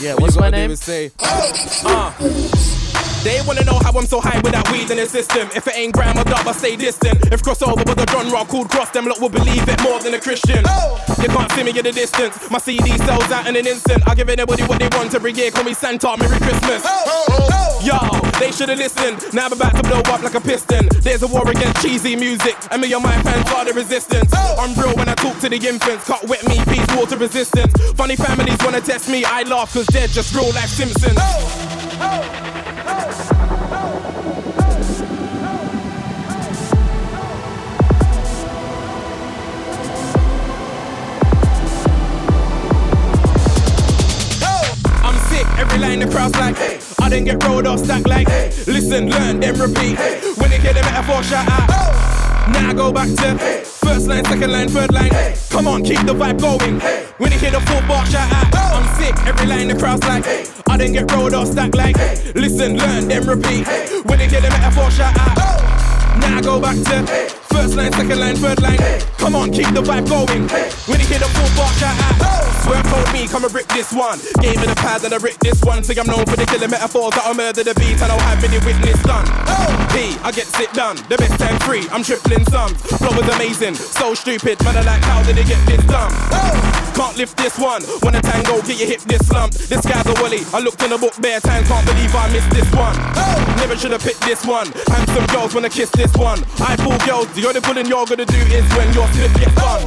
Yeah, 0.00 0.14
what's 0.14 0.36
you 0.36 0.40
my 0.40 0.48
name? 0.48 0.70
is 0.70 0.80
say, 0.80 1.10
uh. 1.20 2.79
They 3.22 3.42
wanna 3.46 3.64
know 3.64 3.78
how 3.84 3.92
I'm 3.92 4.06
so 4.06 4.18
high 4.18 4.40
without 4.40 4.64
weed 4.72 4.90
in 4.90 4.96
the 4.96 5.06
system. 5.06 5.48
If 5.54 5.66
it 5.66 5.76
ain't 5.76 5.92
gram 5.92 6.16
or 6.16 6.24
dub, 6.24 6.46
I 6.48 6.52
stay 6.52 6.74
distant. 6.74 7.20
If 7.30 7.42
crossover 7.42 7.84
was 7.84 8.02
a 8.02 8.06
genre 8.08 8.44
called 8.46 8.70
cross, 8.70 8.88
them 8.90 9.04
lot 9.04 9.20
will 9.20 9.28
believe 9.28 9.68
it 9.68 9.78
more 9.82 10.00
than 10.00 10.14
a 10.14 10.20
Christian. 10.20 10.64
Oh. 10.66 10.96
You 11.20 11.28
can't 11.28 11.52
see 11.52 11.62
me 11.62 11.76
in 11.76 11.84
the 11.84 11.92
distance. 11.92 12.50
My 12.50 12.58
CD 12.58 12.96
sells 12.96 13.30
out 13.30 13.46
in 13.46 13.56
an 13.56 13.66
instant. 13.66 14.08
I 14.08 14.14
give 14.14 14.30
anybody 14.30 14.62
what 14.62 14.78
they 14.78 14.88
want 14.96 15.14
every 15.14 15.32
year. 15.32 15.50
Call 15.50 15.64
me 15.64 15.74
Santa, 15.74 16.16
Merry 16.16 16.38
Christmas. 16.38 16.82
Oh. 16.86 17.80
Yo, 17.84 17.96
they 18.40 18.52
should've 18.52 18.78
listened. 18.78 19.34
Now 19.34 19.46
I'm 19.46 19.52
about 19.52 19.76
to 19.76 19.82
blow 19.82 20.00
up 20.00 20.22
like 20.22 20.34
a 20.34 20.40
piston. 20.40 20.88
There's 21.02 21.22
a 21.22 21.26
war 21.26 21.48
against 21.50 21.82
cheesy 21.82 22.16
music, 22.16 22.56
and 22.70 22.80
me 22.80 22.90
and 22.92 23.02
my 23.02 23.20
fans 23.22 23.50
are 23.52 23.66
the 23.66 23.74
resistance. 23.74 24.30
Oh. 24.34 24.56
I'm 24.58 24.72
real 24.80 24.96
when 24.96 25.10
I 25.10 25.14
talk 25.14 25.38
to 25.40 25.48
the 25.50 25.56
infants. 25.56 26.06
Cut 26.06 26.26
wet 26.26 26.42
me, 26.48 26.56
peace, 26.64 26.86
water 26.96 27.18
resistance. 27.18 27.72
Funny 27.92 28.16
families 28.16 28.56
wanna 28.64 28.80
test 28.80 29.10
me, 29.10 29.24
I 29.24 29.42
laugh 29.42 29.74
cause 29.74 29.86
they're 29.88 30.08
just 30.08 30.34
real 30.34 30.48
life 30.54 30.68
Simpsons. 30.68 31.18
I'm 45.40 45.46
sick, 45.46 45.58
every 45.58 45.78
line 45.78 46.00
the 46.00 46.06
crowd's 46.06 46.36
like, 46.36 46.56
I 47.00 47.08
didn't 47.08 47.24
get 47.24 47.42
rolled 47.44 47.66
or 47.66 47.78
stacked 47.78 48.06
like, 48.06 48.28
listen, 48.66 49.08
learn, 49.08 49.40
then 49.40 49.58
repeat. 49.58 49.98
When 50.36 50.50
they 50.50 50.58
hear 50.58 50.74
the 50.74 50.82
metaphor, 50.82 51.22
shout 51.22 51.48
out. 51.48 51.68
Now 52.52 52.70
I 52.70 52.74
go 52.74 52.92
back 52.92 53.08
to 53.08 53.38
first 53.64 54.06
line, 54.06 54.24
second 54.24 54.52
line, 54.52 54.68
third 54.68 54.92
line. 54.92 55.10
Come 55.48 55.66
on, 55.66 55.82
keep 55.82 56.04
the 56.06 56.14
vibe 56.14 56.40
going. 56.40 56.80
When 57.18 57.30
they 57.30 57.38
hear 57.38 57.52
the 57.52 57.60
full 57.60 57.80
bar, 57.88 58.04
shout 58.06 58.30
out. 58.32 58.54
I'm 58.54 58.86
sick, 58.98 59.14
every 59.26 59.46
line 59.46 59.68
the 59.68 59.76
crowd's 59.76 60.06
like, 60.06 60.24
I 60.68 60.76
didn't 60.76 60.92
get 60.92 61.10
rolled 61.12 61.34
or 61.34 61.46
stacked 61.46 61.74
like, 61.74 61.96
listen, 62.34 62.76
learn, 62.76 63.08
then 63.08 63.26
repeat. 63.26 63.66
When 64.04 64.18
they 64.18 64.28
hear 64.28 64.40
the 64.40 64.50
metaphor, 64.50 64.90
shout 64.90 65.16
out. 65.18 65.36
Now 66.20 66.38
I 66.38 66.40
go 66.42 66.60
back 66.60 66.76
to 66.76 67.39
first 67.50 67.76
line, 67.76 67.92
second 67.92 68.18
line, 68.18 68.36
third 68.36 68.60
line. 68.62 68.78
Come 69.18 69.34
on, 69.34 69.50
keep 69.50 69.68
the 69.74 69.82
vibe 69.82 70.08
going. 70.08 70.48
When 70.88 70.98
you 70.98 71.06
hear 71.06 71.18
the 71.20 71.30
full 71.36 71.50
bar, 71.56 71.70
shout 71.74 71.94
out. 71.98 72.40
Swear 72.64 72.82
told 72.92 73.12
me, 73.12 73.26
come 73.26 73.44
and 73.44 73.54
rip 73.54 73.68
this 73.68 73.92
one. 73.92 74.18
Gave 74.40 74.60
me 74.60 74.66
the 74.66 74.76
pad 74.76 75.04
and 75.04 75.14
I 75.14 75.18
rip 75.18 75.38
this 75.40 75.60
one. 75.62 75.82
Say 75.82 75.96
I'm 75.98 76.06
known 76.06 76.24
for 76.26 76.36
the 76.36 76.46
killer 76.46 76.68
metaphors 76.68 77.12
that 77.16 77.24
I 77.26 77.32
murder 77.32 77.64
the 77.64 77.74
beat. 77.74 78.00
I 78.00 78.08
don't 78.08 78.20
have 78.20 78.42
any 78.44 78.58
witness 78.64 79.00
done. 79.02 79.26
Oh. 79.48 79.70
P, 79.92 80.16
I 80.22 80.30
get 80.32 80.46
sit 80.46 80.72
done. 80.72 80.96
The 81.08 81.16
best 81.16 81.38
time 81.40 81.58
free, 81.60 81.84
I'm 81.90 82.02
tripling 82.02 82.44
sums. 82.46 82.76
Flow 83.00 83.12
is 83.16 83.28
amazing, 83.34 83.74
so 83.74 84.14
stupid. 84.14 84.62
Man, 84.64 84.76
I 84.76 84.82
like, 84.82 85.02
how 85.02 85.22
did 85.22 85.36
they 85.36 85.44
get 85.44 85.60
this 85.66 85.82
done? 85.88 86.12
Can't 86.94 87.16
lift 87.16 87.36
this 87.36 87.58
one. 87.58 87.82
When 88.04 88.14
a 88.14 88.22
tango, 88.22 88.60
get 88.62 88.78
your 88.78 88.88
hip 88.88 89.00
this 89.08 89.26
slump. 89.26 89.54
This 89.54 89.80
guy's 89.84 90.06
a 90.06 90.14
wally. 90.20 90.44
I 90.52 90.60
looked 90.60 90.82
in 90.82 90.90
the 90.90 90.98
book 90.98 91.16
bare 91.20 91.40
time, 91.40 91.64
can't 91.64 91.86
believe 91.86 92.14
I 92.14 92.28
missed 92.30 92.50
this 92.50 92.68
one. 92.76 92.94
Never 93.56 93.76
should 93.76 93.92
have 93.92 94.02
picked 94.02 94.20
this 94.22 94.44
one. 94.44 94.68
Handsome 94.86 95.26
girls 95.32 95.54
wanna 95.54 95.70
kiss 95.70 95.90
this 95.90 96.12
one. 96.16 96.44
I 96.60 96.76
pull 96.76 96.96
girls, 97.08 97.26
the 97.40 97.48
only 97.48 97.60
pulling 97.60 97.86
you're 97.86 98.04
gonna 98.04 98.26
do 98.26 98.36
is 98.36 98.64
when 98.74 98.92
your 98.92 99.06
slip 99.08 99.32
gets 99.34 99.54
done. 99.54 99.82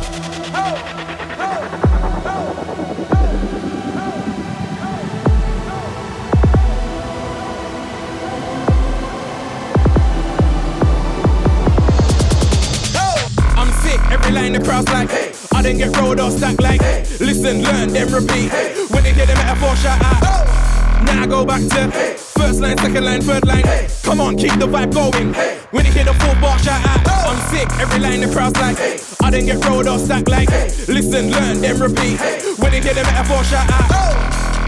I'm 13.56 13.72
sick, 13.84 14.00
every 14.12 14.32
line 14.32 14.54
the 14.54 14.62
crowd's 14.64 14.90
like, 14.92 15.12
I 15.54 15.62
didn't 15.62 15.78
get 15.78 15.98
rolled 15.98 16.20
or 16.20 16.32
stacked 16.32 16.62
like, 16.62 16.82
listen, 17.20 17.62
learn, 17.62 17.90
then 17.90 18.12
repeat. 18.12 18.52
When 18.90 19.04
they 19.04 19.14
hear 19.14 19.28
the 19.28 19.36
metaphor, 19.36 19.76
shout 19.76 20.02
out. 20.02 20.73
Now 21.06 21.24
I 21.24 21.28
go 21.28 21.46
back 21.46 21.62
to 21.62 21.92
first 22.18 22.60
line, 22.60 22.78
second 22.78 23.06
line, 23.06 23.22
third 23.22 23.46
line. 23.46 23.64
Come 24.04 24.22
on, 24.22 24.38
keep 24.38 24.54
the 24.60 24.68
vibe 24.68 24.94
going. 24.94 25.34
When 25.72 25.84
they 25.84 25.92
hear 25.92 26.06
the 26.06 26.14
full 26.14 26.36
bar, 26.42 26.58
shout 26.60 26.86
out. 26.86 27.08
I'm 27.08 27.40
sick, 27.50 27.68
every 27.80 28.00
line 28.00 28.22
the 28.22 28.32
crowd's 28.32 28.60
like, 28.60 28.78
I 29.24 29.32
didn't 29.32 29.48
get 29.48 29.66
rolled 29.66 29.88
or 29.88 29.98
stacked 29.98 30.30
like, 30.30 30.50
listen, 30.88 31.32
learn, 31.32 31.62
then 31.62 31.80
repeat. 31.80 32.20
When 32.60 32.72
they 32.72 32.82
hear 32.82 32.94
the 32.94 33.04
metaphor, 33.04 33.44
shout 33.44 33.70
out. 33.72 33.90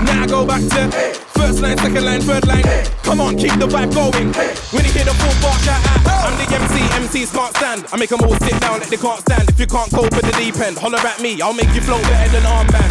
Now 0.04 0.24
I 0.24 0.28
go 0.28 0.46
back 0.46 0.62
to 0.62 1.35
first 1.36 1.62
line, 1.62 1.78
second 1.78 2.06
line, 2.06 2.22
third 2.22 2.48
line. 2.48 2.64
Come 3.04 3.22
on, 3.22 3.38
keep 3.38 3.54
the 3.60 3.68
vibe 3.68 3.94
going. 3.94 4.34
When 4.74 4.84
you 4.84 4.92
hear 4.92 5.06
the 5.06 5.16
full 5.20 5.36
bar, 5.44 5.58
shout 5.62 5.80
out. 5.86 6.02
I'm 6.26 6.36
the 6.42 6.48
MC, 6.50 6.82
MCs 7.06 7.32
can't 7.34 7.56
stand. 7.56 7.86
I 7.94 7.98
make 7.98 8.10
them 8.10 8.22
all 8.24 8.36
sit 8.42 8.60
down 8.60 8.80
like 8.80 8.90
they 8.90 8.98
can't 8.98 9.22
stand. 9.22 9.50
If 9.50 9.60
you 9.60 9.68
can't 9.68 9.92
cope 9.92 10.12
with 10.16 10.26
the 10.26 10.36
deep 10.40 10.58
end, 10.58 10.78
holler 10.78 10.98
at 10.98 11.22
me, 11.22 11.42
I'll 11.42 11.54
make 11.54 11.70
you 11.76 11.82
flow 11.82 12.02
better 12.02 12.32
than 12.32 12.44
armband. 12.44 12.90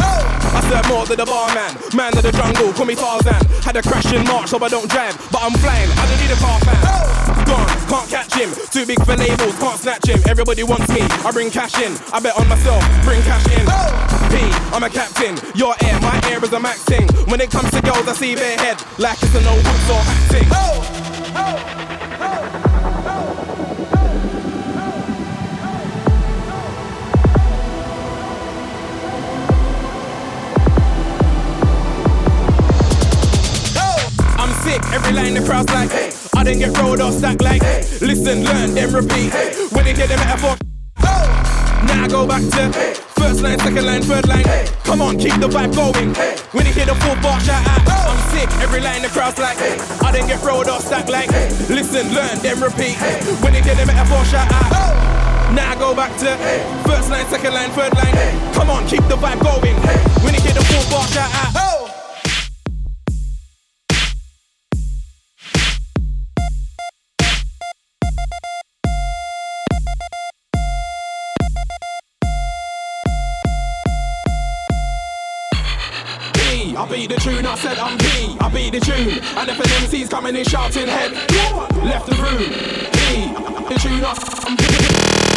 I 0.55 0.61
serve 0.71 0.87
more 0.89 1.05
than 1.05 1.19
the 1.19 1.27
barman, 1.27 1.75
man 1.97 2.15
of 2.17 2.23
the 2.23 2.31
jungle, 2.31 2.73
call 2.73 2.87
me 2.87 2.95
Tarzan. 2.95 3.43
Had 3.67 3.77
a 3.77 3.83
crash 3.83 4.13
in 4.13 4.23
March, 4.25 4.51
so 4.51 4.63
I 4.63 4.69
don't 4.69 4.89
drive, 4.89 5.19
but 5.33 5.43
I'm 5.43 5.55
flying. 5.59 5.91
I 5.91 6.05
don't 6.07 6.21
need 6.23 6.31
a 6.31 6.39
car 6.39 6.61
fan. 6.63 6.79
Gone, 7.45 7.69
can't 7.91 8.09
catch 8.09 8.35
him. 8.39 8.51
Too 8.71 8.87
big 8.87 9.03
for 9.05 9.17
labels, 9.17 9.59
can't 9.59 9.79
snatch 9.81 10.07
him. 10.07 10.21
Everybody 10.29 10.63
wants 10.63 10.89
me, 10.89 11.03
I 11.27 11.31
bring 11.33 11.51
cash 11.51 11.75
in. 11.83 11.99
I 12.13 12.21
bet 12.21 12.39
on 12.39 12.47
myself, 12.49 12.83
bring 13.03 13.21
cash 13.23 13.45
in. 13.51 13.67
P, 14.31 14.39
I'm 14.71 14.83
a 14.83 14.91
captain. 14.91 15.35
Your 15.55 15.75
air, 15.83 15.99
my 16.01 16.15
air 16.31 16.43
is 16.45 16.53
a 16.53 16.61
max 16.61 16.83
thing. 16.85 17.07
When 17.27 17.41
it 17.41 17.51
comes 17.51 17.71
to 17.73 17.83
girls, 17.83 18.07
I 18.07 18.13
see 18.13 18.34
their 18.35 18.59
head 18.59 18.83
like 18.99 19.19
it's 19.23 19.35
a 19.35 19.41
no 19.41 19.51
hooks 19.51 19.91
or 19.91 20.01
acting. 20.01 20.49
I'm 34.37 34.53
sick, 34.63 34.83
every 34.93 35.13
line 35.13 35.35
the 35.35 35.43
crowd's 35.45 35.73
like, 35.73 35.91
I 36.37 36.45
didn't 36.45 36.61
get 36.61 36.79
rolled 36.79 37.01
or 37.01 37.13
stacked 37.13 37.43
like, 37.43 37.63
listen, 38.01 38.45
learn, 38.45 38.75
then 38.75 38.93
repeat. 38.93 39.33
Hey. 39.33 39.55
When 39.71 39.85
they 39.85 39.95
hear 39.95 40.07
the 40.07 40.17
metaphor, 40.17 40.57
now 41.87 42.05
I 42.05 42.09
go 42.09 42.27
back 42.27 42.43
to 42.43 43.04
first 43.25 43.41
line, 43.43 43.59
second 43.59 43.87
line, 43.87 44.03
third 44.03 44.29
line. 44.29 44.45
Come 44.85 45.01
on, 45.01 45.17
keep 45.17 45.33
the 45.41 45.49
vibe 45.49 45.75
going. 45.75 46.13
When 46.53 46.67
you 46.67 46.73
hear 46.73 46.87
the 46.87 46.95
full 47.01 47.17
bar, 47.25 47.41
shout 47.41 47.65
out. 47.65 47.81
I'm 47.89 48.21
sick, 48.33 48.51
every 48.61 48.81
line 48.81 49.01
the 49.01 49.09
crowd's 49.09 49.39
like, 49.39 49.57
I 50.05 50.13
didn't 50.13 50.29
get 50.29 50.43
rolled 50.43 50.69
or 50.69 50.81
stacked 50.81 51.09
like, 51.09 51.31
listen, 51.69 52.13
learn, 52.13 52.37
then 52.45 52.61
repeat. 52.61 52.97
When 53.43 53.55
you 53.55 53.63
hear 53.63 53.77
the 53.77 53.87
metaphor, 53.87 54.25
shout 54.27 54.53
out. 54.53 55.55
Now 55.57 55.73
I 55.73 55.77
go 55.79 55.95
back 55.95 56.13
to 56.21 56.37
first 56.87 57.09
line, 57.11 57.27
second 57.27 57.55
line, 57.55 57.71
third 57.71 57.95
line. 57.97 58.15
Come 58.53 58.69
on, 58.69 58.87
keep 58.87 59.05
the 59.09 59.17
vibe 59.17 59.41
going. 59.43 59.77
When 60.23 60.35
you 60.35 60.41
hear 60.41 60.53
the 60.53 60.65
full 60.69 60.85
bar, 60.93 61.07
shout 61.09 61.31
out. 61.35 61.55
P, 61.55 61.74
I 77.47 77.57
said 77.57 77.79
I'm 77.79 77.99
B. 77.99 78.37
I 78.41 78.49
beat 78.49 78.73
the 78.73 78.81
tune. 78.81 79.21
And 79.37 79.51
if 79.51 79.59
an 79.59 79.67
MC's 79.85 80.09
coming 80.09 80.37
in 80.37 80.45
shouting 80.45 80.87
head, 80.87 81.13
left 81.85 82.07
the 82.07 82.17
room. 82.17 82.49
P, 82.93 83.29
the 83.69 83.79
tune, 83.81 84.05
I'm 84.05 84.57
P, 84.57 84.65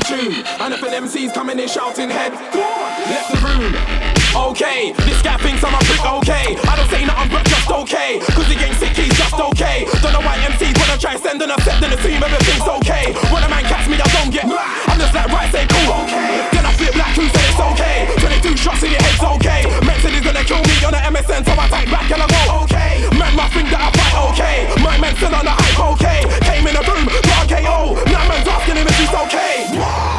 tune. 0.07 0.45
And 0.61 0.73
if 0.73 0.83
an 0.83 1.03
MC's 1.03 1.31
coming 1.33 1.59
in 1.59 1.67
shouting 1.67 2.09
head, 2.09 2.33
left 2.33 3.31
the 3.31 3.47
room. 3.47 4.06
Okay, 4.37 4.93
this 5.05 5.21
guy 5.25 5.37
thinks 5.41 5.63
I'm 5.65 5.73
a 5.73 5.81
prick, 5.89 6.05
okay. 6.21 6.53
I 6.69 6.73
don't 6.77 6.89
say 6.93 7.03
nothing 7.05 7.29
but 7.33 7.43
just 7.49 7.69
okay. 7.69 8.21
Cause 8.37 8.45
he 8.45 8.55
ain't 8.61 8.77
sick, 8.77 8.93
he's 8.93 9.17
just 9.17 9.33
okay. 9.33 9.89
Don't 10.05 10.13
know 10.13 10.21
why 10.21 10.37
MCs 10.45 10.77
wanna 10.77 10.97
try 11.01 11.17
sending 11.17 11.49
a 11.49 11.57
set, 11.65 11.81
then 11.81 11.91
assume 11.93 12.21
everything's 12.21 12.67
okay. 12.81 13.17
When 13.33 13.41
a 13.41 13.49
man 13.49 13.65
catch 13.65 13.89
me, 13.89 13.97
I 13.97 14.07
don't 14.13 14.29
get. 14.29 14.45
I'm 14.45 14.99
just 15.01 15.13
like, 15.13 15.29
right, 15.33 15.49
say 15.49 15.65
cool, 15.65 15.89
okay. 16.05 16.45
Then 16.53 16.63
I 16.69 16.71
flip 16.77 16.95
like 16.95 17.17
who 17.17 17.25
said 17.33 17.45
it's 17.49 17.61
okay. 17.73 17.97
22 18.21 18.57
shots 18.57 18.83
in 18.85 18.93
your 18.93 19.01
head's 19.01 19.25
okay. 19.41 19.65
Said 19.97 20.13
he's 20.13 20.21
gonna 20.21 20.45
kill 20.45 20.61
me 20.61 20.77
on 20.85 20.93
the 20.93 21.01
MSN, 21.09 21.41
so 21.41 21.57
I 21.57 21.65
take 21.73 21.89
back 21.89 22.05
and 22.05 22.21
I 22.21 22.27
go, 22.29 22.41
okay. 22.61 23.09
Man 23.17 23.33
must 23.33 23.53
think 23.57 23.73
that 23.73 23.81
I 23.81 23.89
fight, 23.89 24.15
okay. 24.29 24.57
My 24.85 25.01
man 25.01 25.17
still 25.17 25.33
on 25.33 25.41
the 25.41 25.57
hype, 25.57 25.97
okay. 25.97 26.21
Came 26.45 26.69
in 26.69 26.77
the 26.77 26.85
room, 26.85 27.09
got 27.25 27.49
a 27.49 27.57
KO. 27.57 27.97
Now 28.13 28.29
man's 28.29 28.47
asking 28.47 28.77
him 28.77 28.85
if 28.85 28.97
he's 29.01 29.13
okay. 29.25 30.16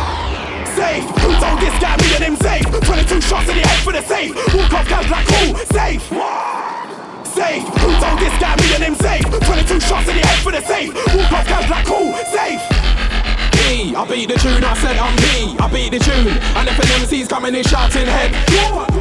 Safe, 0.78 1.02
who 1.02 1.34
told 1.42 1.58
this 1.58 1.74
guy 1.82 1.96
me 1.98 2.14
and 2.14 2.22
him 2.22 2.36
safe? 2.36 2.62
22 2.62 3.20
shots 3.20 3.48
in 3.50 3.56
the 3.56 3.66
head 3.66 3.82
for 3.82 3.90
the 3.90 4.00
safe. 4.02 4.30
Walk 4.54 4.72
off 4.74 4.88
guys 4.88 5.10
like 5.10 5.26
cool, 5.26 5.56
safe. 5.74 6.02
Safe, 7.26 7.66
who 7.82 7.90
told 7.98 8.18
this 8.22 8.36
guy 8.38 8.54
me 8.62 8.74
and 8.78 8.84
him 8.86 8.94
safe? 8.94 9.26
22 9.26 9.80
shots 9.80 10.06
in 10.06 10.14
the 10.14 10.24
head 10.24 10.38
for 10.38 10.52
the 10.52 10.62
safe. 10.62 10.94
Walk 10.94 11.32
off 11.32 11.48
guys 11.48 11.68
like 11.68 11.84
cool, 11.84 12.14
safe. 12.30 12.62
I 13.98 14.06
beat 14.08 14.30
the 14.30 14.38
tune, 14.38 14.62
I 14.62 14.72
said 14.78 14.96
I'm 14.96 15.14
P, 15.18 15.58
I 15.58 15.66
beat 15.68 15.90
the 15.90 15.98
tune. 15.98 16.38
And 16.54 16.68
if 16.70 16.78
an 16.78 16.88
MC's 17.02 17.26
coming 17.26 17.54
in 17.54 17.64
shouting 17.64 18.06
head, 18.06 18.30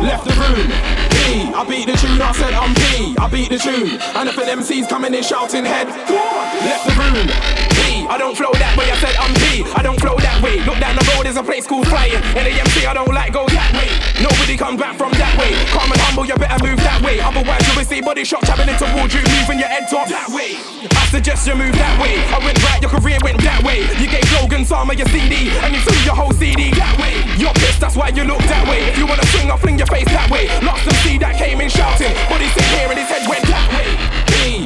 left 0.02 0.26
the 0.26 0.34
room. 0.34 0.68
P, 1.14 1.54
I 1.54 1.64
beat 1.64 1.86
the 1.86 1.96
tune, 1.96 2.20
I 2.20 2.34
said 2.34 2.54
I'm 2.58 2.74
P, 2.74 3.16
I 3.22 3.30
beat 3.30 3.50
the 3.54 3.60
tune. 3.62 4.02
And 4.18 4.28
if 4.28 4.36
an 4.36 4.50
MC's 4.50 4.88
coming 4.88 5.14
in 5.14 5.22
shouting 5.22 5.64
head, 5.64 5.88
left 5.88 6.84
the 6.90 6.96
room. 7.00 7.30
P, 7.78 8.10
I 8.10 8.18
don't 8.18 8.36
flow 8.36 8.52
that 8.60 8.76
way. 8.76 8.92
I 8.92 8.98
said 8.98 9.16
I'm 9.16 9.32
P. 9.36 9.64
I 9.72 9.82
don't 9.84 10.00
flow 10.02 10.18
that 10.20 10.27
way. 10.42 10.60
Look 10.66 10.80
down 10.80 10.96
the 10.96 11.06
road, 11.14 11.26
there's 11.26 11.38
a 11.38 11.44
place 11.44 11.66
called 11.68 11.88
flying. 11.88 12.22
MC, 12.38 12.86
I 12.86 12.94
don't 12.94 13.14
like 13.14 13.34
go 13.34 13.46
that 13.48 13.72
way. 13.76 13.90
Nobody 14.24 14.58
comes 14.58 14.80
back 14.80 14.98
from 14.98 15.12
that 15.20 15.34
way. 15.38 15.54
Calm 15.70 15.92
and 15.92 16.02
humble, 16.02 16.26
you 16.26 16.36
better 16.36 16.58
move 16.64 16.78
that 16.82 17.02
way. 17.02 17.20
Otherwise, 17.20 17.62
you'll 17.68 17.78
receive 17.78 18.04
body 18.06 18.24
shots 18.24 18.48
happening 18.48 18.76
towards 18.78 19.14
you, 19.14 19.22
moving 19.40 19.60
your 19.60 19.70
head 19.70 19.86
top 19.90 20.08
that 20.10 20.30
way. 20.30 20.58
I 20.90 21.04
suggest 21.12 21.46
you 21.48 21.56
move 21.56 21.76
that 21.78 21.96
way. 22.02 22.18
I 22.34 22.40
went 22.44 22.58
right, 22.64 22.82
your 22.82 22.92
career 22.92 23.20
went 23.22 23.42
that 23.44 23.62
way. 23.64 23.86
You 24.02 24.08
gave 24.10 24.26
Logan 24.38 24.66
of 24.68 24.98
your 24.98 25.08
CD, 25.10 25.50
and 25.64 25.74
you 25.74 25.82
threw 25.82 26.00
your 26.04 26.16
whole 26.16 26.34
CD 26.34 26.72
that 26.76 26.96
way. 26.98 27.24
You're 27.38 27.54
pissed, 27.54 27.80
that's 27.80 27.96
why 27.96 28.10
you 28.10 28.24
look 28.24 28.42
that 28.50 28.68
way. 28.68 28.84
If 28.90 28.98
you 28.98 29.06
wanna 29.06 29.26
swing, 29.32 29.52
I'll 29.52 29.58
fling 29.58 29.78
your 29.78 29.88
face 29.88 30.10
that 30.10 30.30
way. 30.30 30.48
Lost 30.66 30.84
some 30.84 30.98
C 31.06 31.18
that 31.20 31.38
came 31.38 31.62
in 31.62 31.70
shouting, 31.70 32.12
but 32.30 32.42
he 32.42 32.50
sit 32.52 32.68
here 32.76 32.90
and 32.90 32.98
his 32.98 33.08
head 33.08 33.28
went 33.30 33.46
that 33.48 33.68
way. 33.74 33.88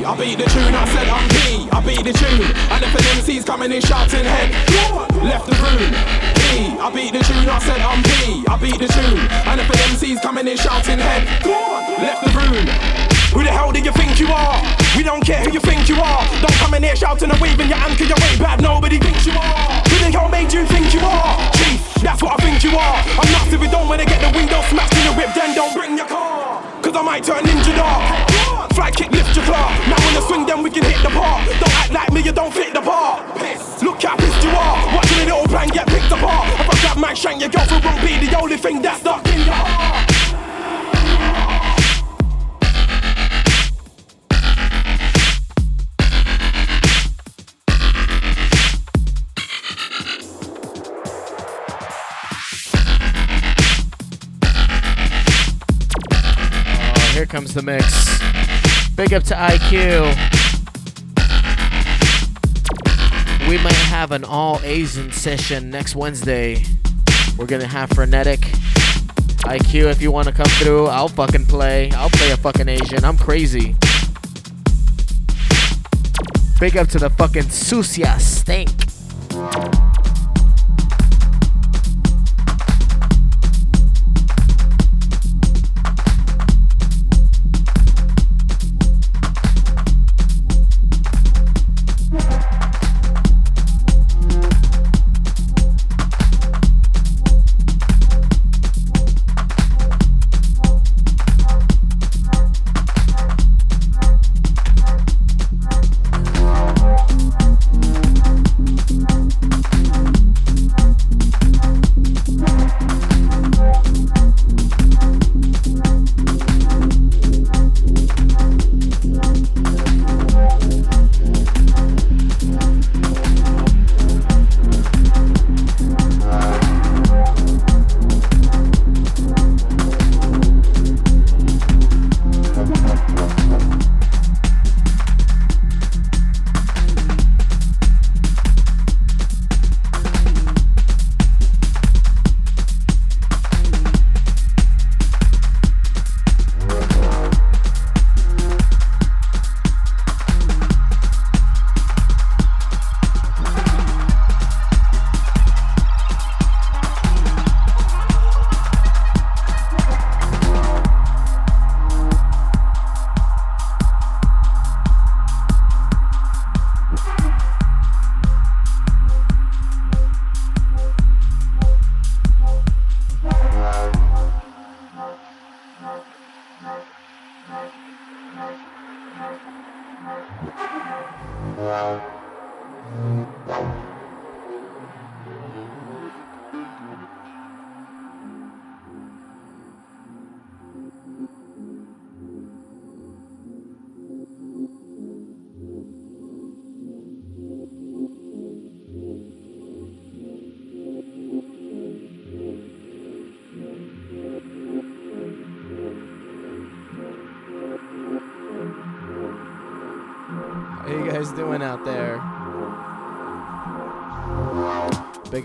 I 0.01 0.15
beat 0.17 0.37
the 0.37 0.45
tune, 0.49 0.73
I 0.73 0.85
said 0.93 1.07
I'm 1.07 1.27
P, 1.29 1.69
I 1.71 1.79
beat 1.81 2.03
the 2.03 2.13
tune. 2.13 2.49
And 2.73 2.83
if 2.83 2.93
an 2.93 3.03
MC's 3.17 3.45
coming 3.45 3.71
in 3.71 3.81
shouting 3.81 4.25
head, 4.25 4.49
left 5.23 5.47
the 5.47 5.55
room. 5.61 5.93
P, 6.41 6.73
I 6.81 6.89
beat 6.89 7.13
the 7.13 7.21
tune, 7.21 7.47
I 7.47 7.59
said 7.59 7.79
I'm 7.79 8.01
P, 8.03 8.43
I 8.49 8.57
beat 8.57 8.79
the 8.81 8.89
tune. 8.89 9.21
And 9.47 9.61
if 9.61 9.69
an 9.69 9.79
MC's 9.93 10.19
coming 10.19 10.47
in 10.47 10.57
shouting 10.57 10.99
head, 10.99 11.23
left 12.01 12.25
the 12.25 12.31
room. 12.33 12.65
Who 13.31 13.43
the 13.43 13.51
hell 13.51 13.71
do 13.71 13.79
you 13.79 13.93
think 13.93 14.19
you 14.19 14.27
are? 14.27 14.59
We 14.97 15.03
don't 15.03 15.23
care 15.23 15.39
who 15.39 15.53
you 15.53 15.61
think 15.61 15.87
you 15.87 15.95
are. 15.95 16.21
Don't 16.43 16.57
come 16.59 16.73
in 16.73 16.83
here 16.83 16.95
shouting 16.95 17.31
and 17.31 17.39
waving 17.39 17.69
your 17.69 17.79
anchor, 17.79 18.03
your 18.03 18.19
way 18.19 18.35
bad. 18.37 18.61
Nobody 18.61 18.99
thinks 18.99 19.25
you 19.25 19.31
are. 19.31 19.79
Who 19.87 19.95
the 20.03 20.11
hell 20.11 20.27
made 20.27 20.51
you 20.51 20.65
think 20.65 20.93
you 20.93 20.99
are? 20.99 21.39
Chief, 21.55 21.79
that's 22.03 22.21
what 22.21 22.35
I 22.35 22.43
think 22.43 22.63
you 22.63 22.75
are. 22.75 22.97
I'm 23.15 23.31
nuts 23.31 23.53
if 23.53 23.61
you 23.61 23.71
don't 23.71 23.87
wanna 23.87 24.05
get 24.05 24.19
the 24.19 24.35
window 24.35 24.59
smashed 24.67 24.97
in 24.99 25.05
the 25.07 25.13
whip, 25.15 25.31
then 25.33 25.55
don't 25.55 25.73
bring 25.73 25.95
your 25.95 26.07
car. 26.07 26.61
Cause 26.81 26.95
I 26.95 27.01
might 27.01 27.23
turn 27.23 27.43
ninja 27.45 27.75
dog. 27.77 28.30
Fly 28.69 28.91
kick, 28.91 29.11
lift 29.11 29.35
your 29.35 29.45
claw. 29.45 29.69
Now 29.87 29.97
when 30.05 30.15
you 30.15 30.21
swing, 30.21 30.45
then 30.45 30.63
we 30.63 30.69
can 30.69 30.83
hit 30.83 31.01
the 31.03 31.09
park. 31.09 31.45
Don't 31.47 31.75
act 31.75 31.91
like 31.91 32.11
me, 32.13 32.21
you 32.21 32.31
don't 32.31 32.53
fit 32.53 32.73
the 32.73 32.81
part. 32.81 33.21
Look 33.81 34.01
how 34.01 34.15
pissed 34.15 34.43
you 34.43 34.49
are. 34.49 34.95
Watching 34.95 35.19
a 35.19 35.25
little 35.25 35.47
plan 35.47 35.67
get 35.69 35.87
picked 35.87 36.11
apart. 36.11 36.47
If 36.59 36.69
I 36.69 36.81
grab 36.81 36.97
my 36.97 37.13
shank, 37.13 37.41
your 37.41 37.49
girlfriend 37.49 37.83
won't 37.83 38.01
be 38.01 38.25
the 38.25 38.39
only 38.39 38.57
thing 38.57 38.81
that's 38.81 39.01
stuck 39.01 39.27
in 39.27 39.39
your 39.39 39.53
heart. 39.53 40.07
Uh, 56.93 57.13
here 57.13 57.25
comes 57.25 57.53
the 57.53 57.61
mix. 57.61 58.11
Big 58.95 59.13
up 59.13 59.23
to 59.23 59.33
IQ. 59.33 60.05
We 63.49 63.57
might 63.57 63.73
have 63.73 64.11
an 64.11 64.23
all 64.23 64.59
Asian 64.63 65.11
session 65.11 65.69
next 65.69 65.95
Wednesday. 65.95 66.63
We're 67.37 67.47
gonna 67.47 67.67
have 67.67 67.89
frenetic. 67.89 68.39
IQ, 69.45 69.89
if 69.89 70.01
you 70.01 70.11
wanna 70.11 70.31
come 70.31 70.45
through, 70.59 70.87
I'll 70.87 71.07
fucking 71.07 71.47
play. 71.47 71.91
I'll 71.91 72.09
play 72.09 72.31
a 72.31 72.37
fucking 72.37 72.69
Asian. 72.69 73.03
I'm 73.03 73.17
crazy. 73.17 73.75
Big 76.59 76.77
up 76.77 76.87
to 76.89 76.99
the 76.99 77.09
fucking 77.17 77.43
Susia 77.43 78.19
Stink. 78.19 78.69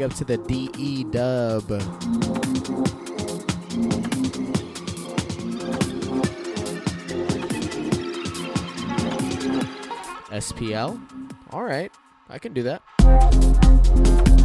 Up 0.07 0.15
to 0.15 0.25
the 0.25 0.37
DE 0.37 1.03
dub. 1.03 1.65
SPL? 10.31 11.01
Alright, 11.53 11.93
I 12.29 12.39
can 12.39 12.53
do 12.53 12.63
that. 12.63 14.36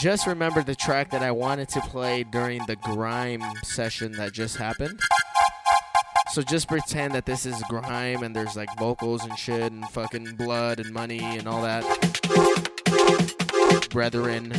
Just 0.00 0.26
remembered 0.26 0.66
the 0.66 0.74
track 0.74 1.10
that 1.10 1.22
I 1.22 1.30
wanted 1.30 1.68
to 1.70 1.80
play 1.82 2.24
during 2.24 2.64
the 2.66 2.76
grime 2.76 3.42
session 3.62 4.12
that 4.12 4.32
just 4.32 4.56
happened. 4.56 5.00
So 6.30 6.42
just 6.42 6.68
pretend 6.68 7.14
that 7.14 7.24
this 7.24 7.46
is 7.46 7.62
grime 7.68 8.22
and 8.22 8.36
there's 8.36 8.56
like 8.56 8.68
vocals 8.78 9.24
and 9.24 9.38
shit 9.38 9.72
and 9.72 9.88
fucking 9.88 10.36
blood 10.36 10.80
and 10.80 10.92
money 10.92 11.20
and 11.20 11.48
all 11.48 11.62
that. 11.62 11.82
Brethren. 13.90 14.52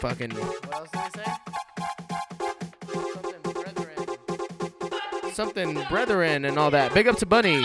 Fucking. 0.00 0.30
What 0.30 0.74
else 0.74 0.90
did 0.90 1.00
I 1.00 1.10
say? 1.10 1.24
Something 3.12 3.52
brethren. 3.52 5.32
Something 5.32 5.84
brethren 5.90 6.44
and 6.46 6.58
all 6.58 6.70
that. 6.70 6.94
Big 6.94 7.06
up 7.06 7.18
to 7.18 7.26
Bunny. 7.26 7.62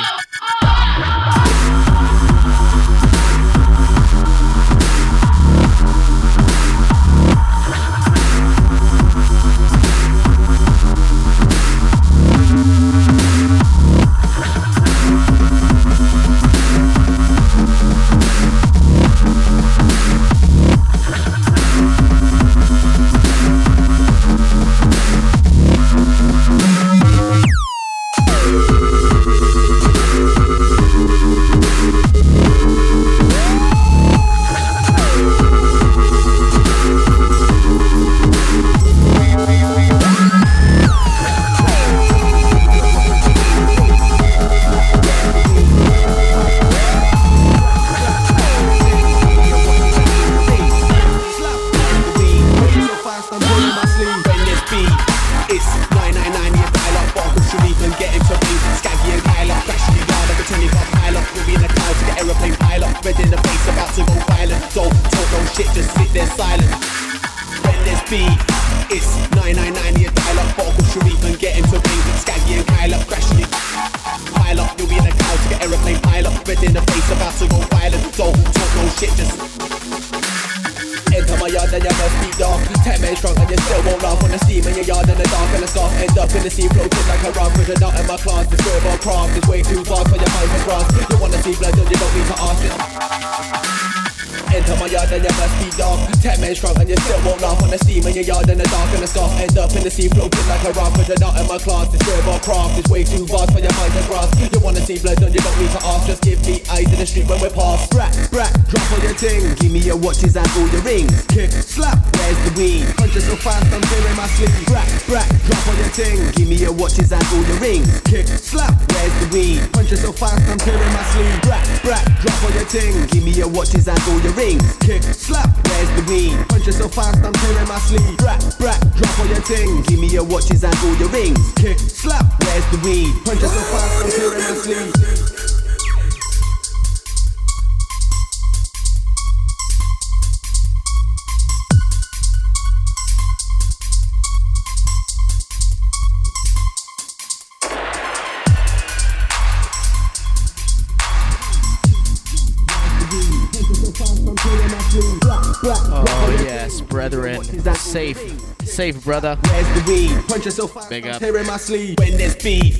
Big 160.89 161.07
up. 161.07 161.19
tearing 161.19 161.45
my 161.45 161.57
sleeve. 161.57 161.99
When 161.99 162.17
there's 162.17 162.35
beef, 162.35 162.79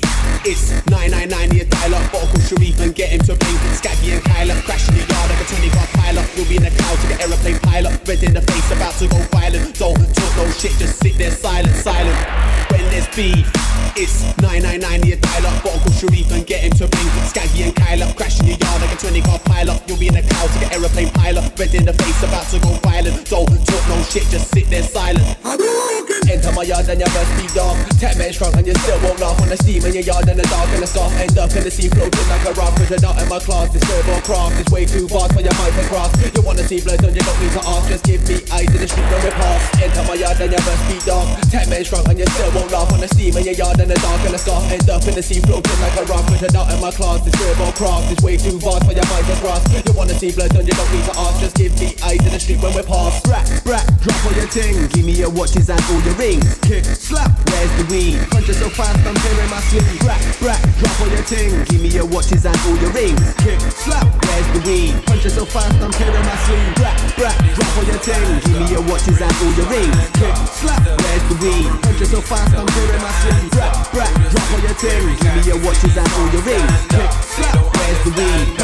999, 15.10 15.18
yeah, 15.18 15.18
dial 15.18 15.46
up, 15.46 15.62
Barcode 15.62 15.98
Sharif 15.98 16.30
and 16.30 16.46
get 16.46 16.60
him 16.60 16.72
to 16.78 16.86
ring. 16.86 17.10
Scaggy 17.26 17.62
and 17.62 17.74
Kyle 17.74 18.02
up, 18.02 18.16
crash 18.16 18.38
in 18.40 18.46
the 18.46 18.54
yard 18.54 18.80
like 18.80 18.92
a 18.92 18.98
20 18.98 19.22
car 19.22 19.38
pile 19.40 19.70
up. 19.70 19.82
You'll 19.88 19.98
be 19.98 20.08
in 20.08 20.14
the 20.14 20.22
cloud 20.22 20.50
to 20.50 20.58
the 20.58 20.68
aeroplane 20.72 21.10
pilot. 21.10 21.44
Red 21.58 21.74
in 21.74 21.84
the 21.84 21.94
face, 21.94 22.22
about 22.22 22.46
to 22.50 22.58
go 22.60 22.70
violent. 22.82 23.26
Don't 23.26 23.48
talk 23.48 23.84
no 23.88 23.96
shit, 24.06 24.26
just 24.30 24.50
sit 24.50 24.66
there 24.70 24.82
silent. 24.82 25.26
Enter 26.30 26.52
my 26.54 26.62
yard 26.62 26.86
and 26.86 27.00
your 27.00 27.10
must 27.10 27.32
be 27.34 27.46
dark. 27.50 27.74
Ten 27.98 28.14
men 28.18 28.32
strong 28.32 28.54
and 28.54 28.66
you 28.66 28.74
still 28.86 28.98
won't 29.02 29.18
laugh 29.18 29.34
On 29.42 29.48
the 29.50 29.58
steam 29.58 29.82
in 29.82 29.94
your 29.98 30.06
yard 30.06 30.28
and 30.30 30.38
the 30.38 30.46
dark 30.46 30.70
and 30.70 30.82
the 30.82 30.86
scarf 30.86 31.10
end 31.18 31.34
up 31.38 31.50
in 31.58 31.66
the 31.66 31.70
sea 31.70 31.90
floating 31.90 32.28
like 32.30 32.46
a 32.46 32.52
raft. 32.54 32.78
With 32.78 32.94
a 32.94 32.98
nut 33.02 33.18
in 33.18 33.26
my 33.26 33.42
class, 33.42 33.72
this 33.74 33.82
cerebral 33.82 34.22
craft 34.22 34.54
is 34.62 34.68
way 34.70 34.86
too 34.86 35.10
vast 35.10 35.34
for 35.34 35.42
your 35.42 35.54
mind 35.58 35.74
to 35.74 35.84
grasp. 35.90 36.14
You 36.22 36.42
wanna 36.46 36.62
see 36.62 36.78
blood, 36.86 37.02
then 37.02 37.18
you 37.18 37.24
don't 37.26 37.40
need 37.42 37.54
to 37.58 37.62
ask. 37.66 37.84
Just 37.90 38.04
give 38.06 38.22
me 38.30 38.38
eyes 38.54 38.70
in 38.70 38.78
the 38.78 38.86
street 38.86 39.10
we 39.10 39.30
pass. 39.34 39.60
Enter 39.82 40.04
my 40.06 40.14
yard 40.14 40.38
and 40.38 40.52
your 40.54 40.62
must 40.62 40.84
be 40.86 40.96
dark. 41.02 41.26
Ten 41.50 41.66
men 41.66 41.82
strong 41.82 42.06
and 42.06 42.18
you 42.18 42.26
still 42.30 42.50
won't 42.54 42.70
laugh 42.70 42.92
On 42.94 43.00
the 43.00 43.10
steam 43.10 43.34
in 43.34 43.42
your 43.42 43.58
yard 43.58 43.80
and 43.82 43.90
the 43.90 43.98
dark 43.98 44.22
and 44.22 44.34
the 44.34 44.38
scarf 44.38 44.62
end 44.70 44.86
up 44.86 44.99
in 45.08 45.14
the 45.14 45.22
sea 45.22 45.40
floating 45.40 45.78
like 45.80 45.96
a 45.96 46.04
raft. 46.08 46.30
With 46.30 46.42
a 46.44 46.52
nut 46.52 46.72
in 46.72 46.80
my 46.80 46.90
class, 46.90 47.22
this 47.24 47.34
cerebral 47.38 47.72
craft 47.72 48.12
is 48.12 48.18
way 48.24 48.36
too 48.36 48.58
vast 48.60 48.84
for 48.84 48.92
your 48.92 49.06
mind 49.08 49.26
to 49.30 49.36
grasp. 49.40 49.64
You 49.72 49.92
wanna 49.96 50.14
see 50.14 50.30
blood, 50.32 50.50
then 50.52 50.66
you 50.66 50.72
don't 50.74 50.90
need 50.92 51.04
to 51.08 51.14
ask. 51.18 51.40
Just 51.40 51.56
give 51.56 51.72
me 51.80 51.94
eyes 52.04 52.20
in 52.24 52.32
the 52.32 52.40
street 52.40 52.60
when 52.60 52.74
we 52.74 52.82
pass. 52.82 53.20
Brack, 53.22 53.46
brack, 53.64 53.86
drop 54.04 54.18
all 54.26 54.34
your 54.36 54.48
ting. 54.48 54.74
Give 54.92 55.04
me 55.04 55.12
your 55.12 55.30
watches 55.30 55.68
and 55.70 55.80
all 55.90 56.00
your 56.02 56.14
rings. 56.20 56.44
Kick, 56.66 56.84
slap, 56.84 57.32
Where's 57.50 57.72
the 57.80 57.84
weed? 57.92 58.18
punch 58.30 58.48
so 58.52 58.68
fast 58.68 58.98
I'm 59.06 59.14
tearing 59.16 59.50
my 59.50 59.60
sleeve. 59.70 60.00
Brack, 60.04 60.22
brack, 60.40 60.60
drop 60.80 60.96
all 61.00 61.08
your 61.12 61.24
ting. 61.24 61.50
Give 61.70 61.80
me 61.80 61.88
your 61.88 62.06
watches 62.06 62.44
and 62.44 62.56
all 62.66 62.76
your 62.80 62.92
rings. 62.92 63.20
Kick, 63.40 63.60
slap, 63.72 64.06
Where's 64.26 64.48
the 64.52 64.60
weed? 64.68 64.92
punch 65.06 65.24
so 65.28 65.44
fast 65.44 65.74
I'm 65.80 65.92
tearing 65.92 66.24
my 66.26 66.36
sleeve. 66.44 66.74
Brack, 66.76 66.96
brack, 67.16 67.36
drop 67.56 67.72
all 67.78 67.84
your 67.88 68.00
ting. 68.04 68.26
Give 68.44 68.56
me 68.58 68.66
your 68.68 68.84
watches 68.88 69.18
and 69.20 69.32
all 69.32 69.52
your 69.56 69.68
rings. 69.70 69.96
Kick, 70.20 70.34
slap, 70.60 70.82
Where's 70.84 71.24
the 71.30 71.36
weed? 71.40 71.68
punch 71.82 72.02
so 72.10 72.20
fast 72.20 72.52
I'm 72.56 72.66
tearing 72.66 73.02
my 73.02 73.12
sleeve. 73.22 73.50
Brack, 73.54 73.74
brack, 73.92 74.12
drop 74.30 74.48
all 74.54 74.60
your 74.60 74.76
ting. 74.76 74.89
Give 74.90 75.06
me 75.06 75.42
your 75.46 75.58
watches 75.64 75.96
and 75.96 76.08
all 76.18 76.28
your 76.34 76.42
rings. 76.42 76.72
Slap, 76.90 77.62
Where's 77.76 78.00
the 78.02 78.10
weed? 78.10 78.58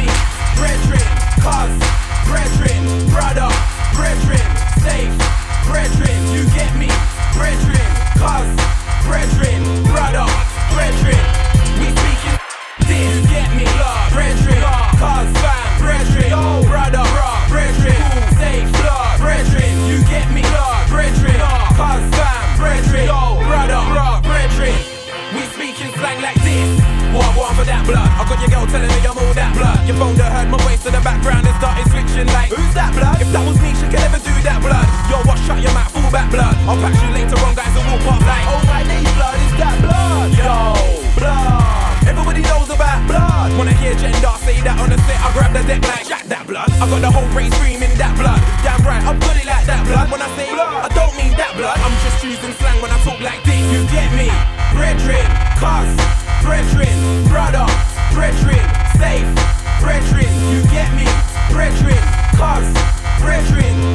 me, 0.00 0.08
brethren, 0.56 1.06
cuz, 1.44 1.72
brethren, 2.24 2.82
brother, 3.12 3.50
brethren, 3.92 4.46
safe, 4.80 5.12
brethren, 5.68 6.11
for 27.62 27.70
that 27.70 27.86
blood. 27.86 28.10
I 28.18 28.22
got 28.26 28.38
your 28.42 28.50
girl 28.50 28.66
telling 28.66 28.90
me 28.90 29.00
I'm 29.06 29.14
all 29.14 29.34
that 29.38 29.52
blood. 29.54 29.78
Your 29.86 29.94
folder 29.94 30.26
heard 30.26 30.50
my 30.50 30.58
voice 30.66 30.82
in 30.82 30.92
the 30.98 31.02
background 31.06 31.46
and 31.46 31.54
started 31.62 31.86
switching 31.94 32.26
like, 32.34 32.50
who's 32.50 32.74
that 32.74 32.90
blood? 32.90 33.22
If 33.22 33.30
that 33.30 33.44
was 33.46 33.58
me, 33.62 33.70
she 33.78 33.86
could 33.86 34.02
never 34.02 34.18
do 34.18 34.34
that 34.42 34.58
blood. 34.58 34.86
Yo, 35.06 35.22
what? 35.22 35.38
Shut 35.46 35.62
your 35.62 35.70
mouth, 35.70 35.90
fall 35.94 36.10
back 36.10 36.26
blood. 36.34 36.54
I'll 36.66 36.78
patch 36.82 36.98
you 36.98 37.10
later 37.14 37.38
on, 37.38 37.54
guys, 37.54 37.70
and 37.70 37.86
walk 37.86 38.02
off 38.10 38.22
like, 38.26 38.46
oh 38.50 38.62
my 38.66 38.82
name, 38.82 39.06
blood 39.14 39.38
is 39.38 39.54
that 39.62 39.76
blood. 39.78 40.28
Yo, 40.34 40.54
blood. 41.14 42.02
Everybody 42.10 42.42
knows 42.42 42.66
about 42.66 43.00
blood. 43.06 43.54
Wanna 43.54 43.78
hear 43.78 43.94
gender 43.94 44.34
say 44.42 44.58
that 44.66 44.76
on 44.82 44.90
the 44.90 44.98
set? 45.06 45.18
I 45.22 45.28
grab 45.30 45.54
the 45.54 45.62
deck 45.62 45.82
like 45.86 46.06
Jack 46.10 46.26
that 46.26 46.42
blood. 46.50 46.66
I 46.82 46.84
got 46.90 46.98
the 46.98 47.10
whole 47.14 47.30
race 47.30 47.54
screaming 47.62 47.94
that 47.94 48.18
blood. 48.18 48.42
Damn 48.66 48.82
right, 48.82 49.02
I'm 49.06 49.22
bloody 49.22 49.46
it 49.46 49.50
like 49.50 49.66
that 49.70 49.86
blood. 49.86 50.10
When 50.10 50.18
I 50.18 50.26
say 50.34 50.50
blood, 50.50 50.82
I 50.82 50.90
don't 50.98 51.14
mean 51.14 51.30
that 51.38 51.54
blood. 51.54 51.78
I'm 51.78 51.94
just 52.02 52.26
using 52.26 52.54
slang 52.58 52.82
when 52.82 52.90
I 52.90 52.98
talk 53.06 53.22
like 53.22 53.42
this. 53.46 53.62
You 53.70 53.86
get 53.94 54.10
me? 54.18 54.34
Brethren, 54.74 55.26
cuz 55.62 56.21
brethren, 56.42 57.24
brother, 57.28 57.66
brethren, 58.12 58.62
safe, 58.98 59.26
brethren. 59.80 60.30
You 60.50 60.62
get 60.70 60.88
me? 60.94 61.06
Brethren, 61.50 62.02
cuz, 62.36 62.66
brethren, 63.20 63.91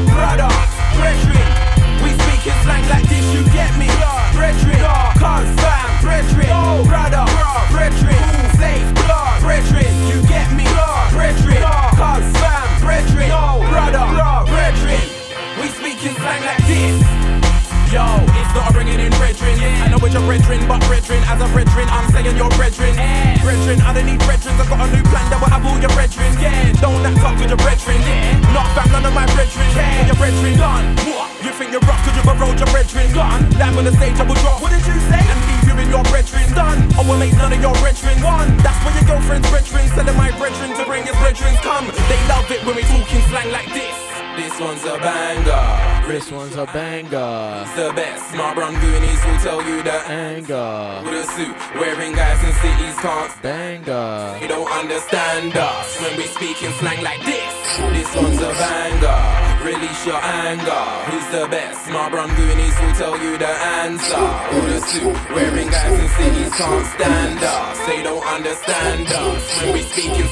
It's 20.08 20.16
your 20.16 20.24
brethren, 20.24 20.64
but 20.72 20.80
brethren, 20.88 21.20
as 21.28 21.36
a 21.44 21.52
brethren, 21.52 21.84
I'm 21.92 22.08
saying 22.16 22.32
your 22.40 22.48
brethren. 22.56 22.96
Brethren, 23.44 23.76
I 23.84 23.92
don't 23.92 24.08
need 24.08 24.24
brethren. 24.24 24.56
I've 24.56 24.72
got 24.72 24.80
a 24.80 24.88
new 24.88 25.04
plan 25.04 25.28
that 25.28 25.36
will 25.36 25.52
have 25.52 25.68
all 25.68 25.76
your 25.84 25.92
brethren. 25.92 26.32
Yeah, 26.40 26.72
don't 26.80 27.04
act 27.04 27.20
up 27.28 27.36
with 27.36 27.52
your 27.52 27.60
brethren. 27.60 28.00
Yeah, 28.08 28.40
not 28.56 28.72
fam, 28.72 28.88
none 28.96 29.04
of 29.04 29.12
my 29.12 29.28
brethren. 29.36 29.68
Yeah, 29.76 30.08
your 30.08 30.16
brethren 30.16 30.56
gone. 30.56 30.96
What? 31.12 31.28
You 31.44 31.52
think 31.52 31.76
you're 31.76 31.84
rock, 31.84 32.00
cause 32.08 32.16
you've 32.16 32.24
road 32.40 32.56
your 32.56 32.72
brethren 32.72 33.12
gone. 33.12 33.52
Live 33.60 33.76
on 33.76 33.84
the 33.84 33.92
stage, 34.00 34.16
I 34.16 34.24
will 34.24 34.40
drop. 34.40 34.64
What 34.64 34.72
did 34.72 34.88
you 34.88 34.96
say? 35.12 35.20
And 35.20 35.40
leave 35.44 35.66
you 35.68 35.76
in 35.76 35.92
your 35.92 36.08
brethren 36.08 36.48
done. 36.56 36.80
I 36.96 37.04
will 37.04 37.20
make 37.20 37.36
none 37.36 37.52
of 37.52 37.60
your 37.60 37.76
brethren 37.84 38.16
one. 38.24 38.48
That's 38.64 38.80
why 38.88 38.96
your 38.96 39.04
girlfriend's 39.12 39.52
brethren, 39.52 39.92
selling 39.92 40.16
my 40.16 40.32
brethren 40.40 40.72
to 40.72 40.88
bring 40.88 41.04
his 41.04 41.20
brethren 41.20 41.52
come. 41.68 41.84
They 42.08 42.20
love 42.32 42.48
it 42.48 42.64
when 42.64 42.80
we 42.80 42.88
talking 42.88 43.28
slang 43.28 43.52
like 43.52 43.68
this. 43.76 43.92
This 44.40 44.56
one's 44.56 44.88
a 44.88 44.96
banger. 45.04 45.97
This 46.08 46.32
one's 46.32 46.56
a 46.56 46.66
banger. 46.68 47.64
It's 47.68 47.76
the 47.76 47.92
best. 47.94 48.34
My 48.34 48.54
brown 48.56 48.74
goonies 48.80 49.22
will 49.26 49.40
tell 49.44 49.62
you 49.62 49.84
the 49.84 50.00
Anger. 50.08 51.04
With 51.04 51.20
a 51.20 51.28
suit, 51.36 51.56
wearing 51.76 52.14
guys 52.14 52.42
in 52.48 52.54
cities 52.64 52.96
can't 53.04 53.42
Banger. 53.44 54.40
You 54.42 54.48
don't 54.48 54.72
understand 54.72 55.52
us 55.56 56.02
when 56.02 56.16
we 56.16 56.24
speak 56.28 56.64
in 56.64 56.72
slang 56.80 57.04
like 57.04 57.20
this. 57.26 57.54
This 57.92 58.16
one's 58.16 58.40
a 58.40 58.56
banger. 58.56 59.20
Release 59.68 60.06
your 60.08 60.16
anger. 60.24 60.84
Who's 61.12 61.28
the 61.28 61.46
best? 61.52 61.90
My 61.92 62.10
brown 62.10 62.34
goonies 62.36 62.80
will 62.80 62.96
tell 62.96 63.18
you 63.20 63.38
the 63.38 63.54
answer. 63.84 64.26
With 64.56 64.80
a 64.80 64.82
suit, 64.88 65.14
wearing 65.36 65.70
guys 65.70 66.00
in 66.00 66.08
cities 66.08 66.56
can't 66.56 66.88
stand 66.96 67.44
us. 67.44 67.86
They 67.86 68.02
don't 68.02 68.26
understand 68.26 69.12
us 69.12 69.62
when 69.62 69.74
we 69.74 69.82
speaking. 69.84 70.32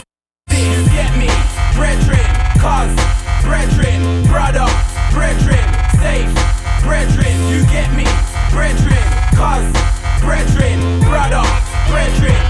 You 0.55 0.79
get 0.95 1.11
me, 1.19 1.29
brethren, 1.75 2.31
cuz, 2.63 2.95
brethren, 3.43 4.23
brother, 4.31 4.67
brethren, 5.11 5.54
safe, 6.05 6.33
brethren, 6.83 7.35
you 7.49 7.65
get 7.65 7.89
me, 7.97 8.05
brethren, 8.53 9.05
cuz, 9.33 9.65
brethren, 10.21 10.79
brother, 11.01 11.41
brethren, 11.89 12.41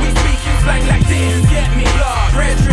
we 0.00 0.08
speaking 0.20 0.56
slang 0.62 0.86
like 0.92 1.06
this, 1.08 1.40
get 1.48 1.70
me, 1.74 1.86
brethren, 2.36 2.67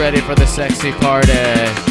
ready 0.00 0.18
for 0.22 0.34
the 0.34 0.46
sexy 0.46 0.92
party? 0.92 1.89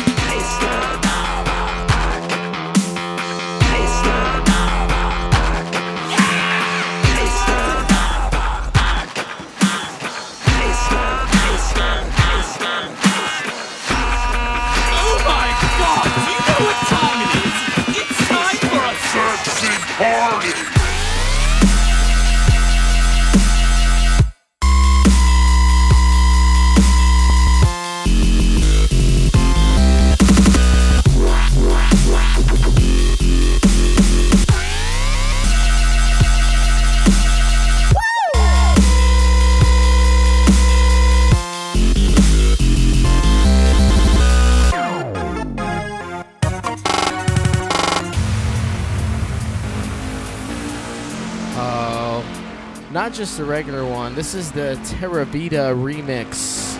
Just 53.19 53.37
the 53.37 53.43
regular 53.43 53.83
one. 53.83 54.15
This 54.15 54.33
is 54.33 54.49
the 54.49 54.79
Terravita 54.85 55.75
remix. 55.75 56.79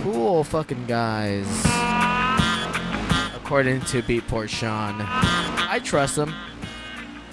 Cool 0.00 0.44
fucking 0.44 0.86
guys. 0.86 1.46
According 3.36 3.82
to 3.82 4.00
Beatport 4.00 4.48
Sean. 4.48 4.96
I 4.98 5.78
trust 5.84 6.16
him. 6.16 6.32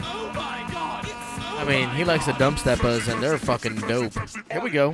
I 0.02 1.64
mean, 1.66 1.88
he 1.92 2.04
likes 2.04 2.26
the 2.26 2.34
dubsteppers 2.34 3.10
and 3.10 3.24
they're 3.24 3.38
fucking 3.38 3.78
dope. 3.78 4.12
Here 4.52 4.62
we 4.62 4.70
go. 4.70 4.94